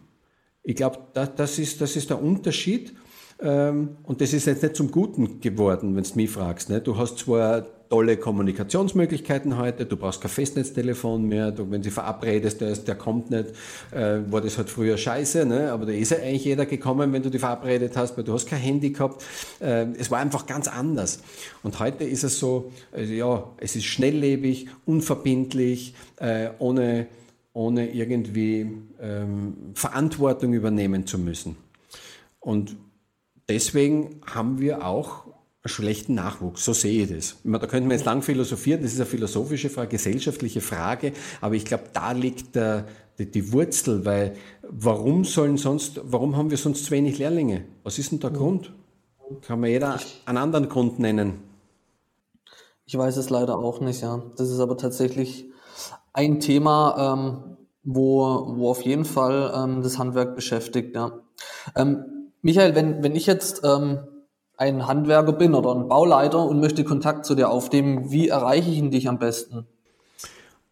Ich 0.63 0.75
glaube, 0.75 0.99
das, 1.13 1.35
das, 1.35 1.59
ist, 1.59 1.81
das 1.81 1.95
ist 1.95 2.09
der 2.09 2.21
Unterschied. 2.21 2.93
Ähm, 3.41 3.97
und 4.03 4.21
das 4.21 4.33
ist 4.33 4.45
jetzt 4.45 4.61
nicht 4.61 4.75
zum 4.75 4.91
Guten 4.91 5.39
geworden, 5.41 5.95
wenn 5.95 6.03
du 6.03 6.09
mich 6.15 6.29
fragst. 6.29 6.69
Ne? 6.69 6.79
Du 6.79 6.97
hast 6.97 7.17
zwar 7.17 7.65
tolle 7.89 8.15
Kommunikationsmöglichkeiten 8.15 9.57
heute, 9.57 9.85
du 9.85 9.97
brauchst 9.97 10.21
kein 10.21 10.31
Festnetztelefon 10.31 11.25
mehr, 11.25 11.51
du, 11.51 11.69
wenn 11.69 11.83
sie 11.83 11.91
verabredest, 11.91 12.61
der, 12.61 12.69
ist, 12.69 12.87
der 12.87 12.95
kommt 12.95 13.31
nicht, 13.31 13.47
äh, 13.91 14.19
war 14.29 14.39
das 14.39 14.57
halt 14.57 14.69
früher 14.69 14.97
scheiße, 14.97 15.45
ne? 15.45 15.73
aber 15.73 15.87
da 15.87 15.91
ist 15.91 16.11
ja 16.11 16.17
eigentlich 16.19 16.45
jeder 16.45 16.65
gekommen, 16.65 17.11
wenn 17.11 17.21
du 17.21 17.29
die 17.29 17.37
verabredet 17.37 17.97
hast, 17.97 18.15
weil 18.15 18.23
du 18.23 18.31
hast 18.31 18.47
kein 18.47 18.61
Handy 18.61 18.91
gehabt. 18.91 19.25
Äh, 19.59 19.87
es 19.99 20.09
war 20.09 20.19
einfach 20.19 20.45
ganz 20.45 20.69
anders. 20.69 21.19
Und 21.63 21.79
heute 21.79 22.05
ist 22.05 22.23
es 22.23 22.39
so, 22.39 22.71
also 22.93 23.11
ja, 23.11 23.49
es 23.57 23.75
ist 23.75 23.83
schnelllebig, 23.83 24.67
unverbindlich, 24.85 25.93
äh, 26.15 26.51
ohne, 26.59 27.07
ohne 27.51 27.91
irgendwie 27.91 28.71
ähm, 29.01 29.53
Verantwortung 29.73 30.53
übernehmen 30.53 31.05
zu 31.05 31.19
müssen. 31.19 31.57
Und 32.39 32.77
deswegen 33.51 34.21
haben 34.25 34.59
wir 34.59 34.85
auch 34.85 35.25
schlechten 35.65 36.15
Nachwuchs. 36.15 36.63
So 36.63 36.73
sehe 36.73 37.03
ich 37.03 37.13
das. 37.13 37.35
Da 37.43 37.67
könnten 37.67 37.89
wir 37.89 37.97
jetzt 37.97 38.05
lang 38.05 38.21
philosophieren, 38.21 38.81
das 38.81 38.93
ist 38.93 38.99
eine 38.99 39.05
philosophische 39.05 39.69
Frage, 39.69 39.89
gesellschaftliche 39.89 40.61
Frage, 40.61 41.11
aber 41.41 41.55
ich 41.55 41.65
glaube, 41.65 41.83
da 41.93 42.13
liegt 42.13 42.55
der, 42.55 42.85
die, 43.19 43.29
die, 43.29 43.51
Wurzel, 43.51 44.05
weil 44.05 44.35
warum 44.63 45.25
sollen 45.25 45.57
sonst, 45.57 45.99
warum 46.03 46.37
haben 46.37 46.49
wir 46.49 46.57
sonst 46.57 46.85
zu 46.85 46.91
wenig 46.91 47.19
Lehrlinge? 47.19 47.65
Was 47.83 47.99
ist 47.99 48.11
denn 48.11 48.21
der 48.21 48.31
Grund? 48.31 48.73
Kann 49.41 49.59
man 49.59 49.69
jeder 49.69 49.99
einen 50.25 50.37
anderen 50.37 50.69
Grund 50.69 50.99
nennen? 50.99 51.43
Ich 52.85 52.97
weiß 52.97 53.17
es 53.17 53.29
leider 53.29 53.57
auch 53.59 53.81
nicht, 53.81 54.01
ja. 54.01 54.23
Das 54.37 54.49
ist 54.49 54.59
aber 54.59 54.77
tatsächlich 54.77 55.45
ein 56.13 56.39
Thema, 56.39 57.13
ähm, 57.13 57.57
wo, 57.83 58.53
wo 58.55 58.69
auf 58.69 58.81
jeden 58.81 59.05
Fall 59.05 59.53
ähm, 59.55 59.83
das 59.83 59.99
Handwerk 59.99 60.35
beschäftigt, 60.35 60.95
ja. 60.95 61.19
Ähm, 61.75 62.20
Michael, 62.41 62.75
wenn, 62.75 63.03
wenn 63.03 63.15
ich 63.15 63.25
jetzt 63.25 63.61
ähm, 63.63 63.99
ein 64.57 64.87
Handwerker 64.87 65.33
bin 65.33 65.53
oder 65.53 65.73
ein 65.75 65.87
Bauleiter 65.87 66.43
und 66.45 66.59
möchte 66.59 66.83
Kontakt 66.83 67.25
zu 67.25 67.35
dir 67.35 67.49
aufnehmen, 67.49 68.11
wie 68.11 68.29
erreiche 68.29 68.69
ich 68.69 68.77
ihn 68.77 68.91
dich 68.91 69.07
am 69.07 69.19
besten? 69.19 69.67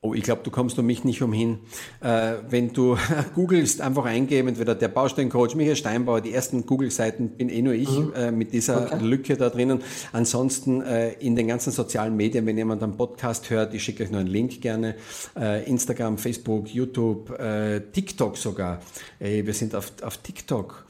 Oh, 0.01 0.13
ich 0.13 0.23
glaube, 0.23 0.43
du 0.43 0.49
kommst 0.49 0.79
um 0.79 0.86
mich 0.86 1.03
nicht 1.03 1.21
umhin. 1.21 1.60
Äh, 1.99 2.36
wenn 2.47 2.71
du 2.71 2.97
googelst, 3.36 3.82
einfach 3.82 4.05
eingeben, 4.05 4.47
entweder 4.47 4.73
der 4.73 4.88
Bausteincoach 4.88 5.55
Michael 5.55 5.75
Steinbauer, 5.75 6.21
die 6.21 6.32
ersten 6.32 6.65
Google-Seiten 6.65 7.32
bin 7.32 7.49
eh 7.49 7.62
nur 7.62 7.73
ich 7.73 7.89
mhm. 7.89 8.13
äh, 8.13 8.32
mit 8.32 8.53
dieser 8.53 8.86
okay. 8.93 9.03
Lücke 9.03 9.36
da 9.36 9.49
drinnen. 9.49 9.84
Ansonsten 10.13 10.82
äh, 10.82 11.12
in 11.15 11.36
den 11.36 11.49
ganzen 11.49 11.73
sozialen 11.73 12.15
Medien, 12.15 12.45
wenn 12.45 12.58
jemand 12.58 12.82
einen 12.82 12.95
Podcast 12.95 13.49
hört, 13.49 13.73
ich 13.73 13.84
schicke 13.84 14.03
euch 14.03 14.10
nur 14.10 14.21
einen 14.21 14.29
Link 14.29 14.62
gerne. 14.62 14.95
Äh, 15.38 15.69
Instagram, 15.69 16.17
Facebook, 16.17 16.69
YouTube, 16.69 17.38
äh, 17.38 17.82
TikTok 17.91 18.38
sogar. 18.38 18.79
Ey, 19.19 19.45
wir 19.45 19.53
sind 19.53 19.75
auf, 19.75 19.91
auf 20.01 20.15
TikTok. 20.19 20.86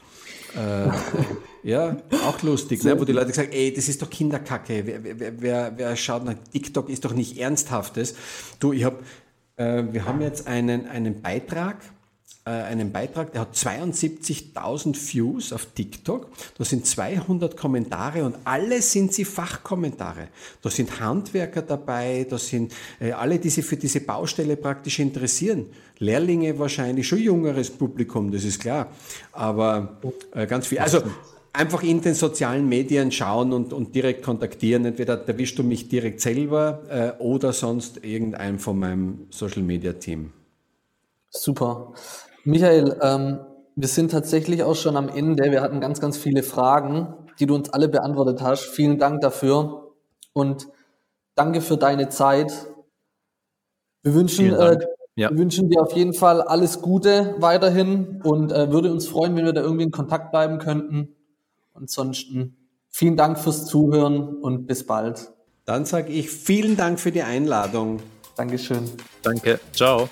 Äh, 0.56 0.90
ja, 1.62 1.96
auch 2.26 2.42
lustig, 2.42 2.82
ne? 2.84 2.98
wo 2.98 3.04
die 3.04 3.12
Leute 3.12 3.32
sagen, 3.32 3.50
ey, 3.52 3.72
das 3.72 3.88
ist 3.88 4.02
doch 4.02 4.10
Kinderkacke. 4.10 4.86
Wer, 4.86 5.04
wer, 5.04 5.40
wer, 5.40 5.72
wer 5.76 5.96
schaut 5.96 6.24
nach 6.24 6.34
TikTok, 6.52 6.88
ist 6.88 7.04
doch 7.04 7.12
nicht 7.12 7.38
Ernsthaftes. 7.38 8.14
Du, 8.58 8.72
ich 8.72 8.84
hab, 8.84 9.00
äh, 9.56 9.84
wir 9.90 10.04
haben 10.06 10.20
jetzt 10.20 10.46
einen, 10.46 10.86
einen 10.88 11.20
Beitrag, 11.22 11.76
äh, 12.50 12.64
einen 12.64 12.90
Beitrag, 12.90 13.32
der 13.32 13.42
hat 13.42 13.54
72.000 13.54 14.96
Views 14.96 15.52
auf 15.52 15.66
TikTok. 15.66 16.28
Da 16.58 16.64
sind 16.64 16.84
200 16.84 17.56
Kommentare 17.56 18.24
und 18.24 18.36
alle 18.44 18.82
sind 18.82 19.14
sie 19.14 19.24
Fachkommentare. 19.24 20.28
Da 20.62 20.70
sind 20.70 21.00
Handwerker 21.00 21.62
dabei, 21.62 22.26
da 22.28 22.38
sind 22.38 22.72
äh, 22.98 23.12
alle, 23.12 23.38
die 23.38 23.50
sich 23.50 23.64
für 23.64 23.76
diese 23.76 24.00
Baustelle 24.00 24.56
praktisch 24.56 24.98
interessieren. 24.98 25.66
Lehrlinge 25.98 26.58
wahrscheinlich, 26.58 27.06
schon 27.06 27.18
jüngeres 27.18 27.70
Publikum, 27.70 28.32
das 28.32 28.44
ist 28.44 28.60
klar. 28.60 28.88
Aber 29.32 30.00
äh, 30.34 30.46
ganz 30.46 30.66
viel. 30.66 30.80
Also 30.80 31.02
einfach 31.52 31.82
in 31.82 32.00
den 32.00 32.14
sozialen 32.14 32.68
Medien 32.68 33.12
schauen 33.12 33.52
und, 33.52 33.72
und 33.72 33.94
direkt 33.94 34.24
kontaktieren. 34.24 34.84
Entweder 34.84 35.26
erwischst 35.26 35.58
du 35.58 35.62
mich 35.62 35.88
direkt 35.88 36.20
selber 36.20 36.82
äh, 37.18 37.22
oder 37.22 37.52
sonst 37.52 38.04
irgendein 38.04 38.58
von 38.58 38.78
meinem 38.78 39.26
Social 39.30 39.62
Media 39.62 39.92
Team. 39.92 40.32
Super. 41.30 41.92
Michael, 42.44 42.96
ähm, 43.02 43.40
wir 43.76 43.88
sind 43.88 44.10
tatsächlich 44.10 44.62
auch 44.62 44.76
schon 44.76 44.96
am 44.96 45.08
Ende. 45.08 45.50
Wir 45.50 45.62
hatten 45.62 45.80
ganz, 45.80 46.00
ganz 46.00 46.16
viele 46.16 46.42
Fragen, 46.42 47.14
die 47.38 47.46
du 47.46 47.54
uns 47.54 47.70
alle 47.70 47.88
beantwortet 47.88 48.42
hast. 48.42 48.64
Vielen 48.64 48.98
Dank 48.98 49.20
dafür 49.20 49.92
und 50.32 50.68
danke 51.34 51.60
für 51.60 51.76
deine 51.76 52.08
Zeit. 52.08 52.52
Wir 54.02 54.14
wünschen, 54.14 54.52
äh, 54.52 54.78
ja. 55.16 55.30
wir 55.30 55.38
wünschen 55.38 55.68
dir 55.68 55.82
auf 55.82 55.92
jeden 55.92 56.14
Fall 56.14 56.42
alles 56.42 56.80
Gute 56.80 57.34
weiterhin 57.38 58.20
und 58.22 58.52
äh, 58.52 58.70
würde 58.72 58.92
uns 58.92 59.06
freuen, 59.06 59.36
wenn 59.36 59.44
wir 59.44 59.52
da 59.52 59.62
irgendwie 59.62 59.84
in 59.84 59.90
Kontakt 59.90 60.30
bleiben 60.30 60.58
könnten. 60.58 61.14
Ansonsten 61.74 62.56
vielen 62.88 63.16
Dank 63.16 63.38
fürs 63.38 63.66
Zuhören 63.66 64.36
und 64.36 64.66
bis 64.66 64.86
bald. 64.86 65.32
Dann 65.64 65.84
sage 65.84 66.12
ich 66.12 66.30
vielen 66.30 66.76
Dank 66.76 66.98
für 66.98 67.12
die 67.12 67.22
Einladung. 67.22 68.00
Dankeschön. 68.36 68.90
Danke. 69.22 69.60
Ciao. 69.72 70.08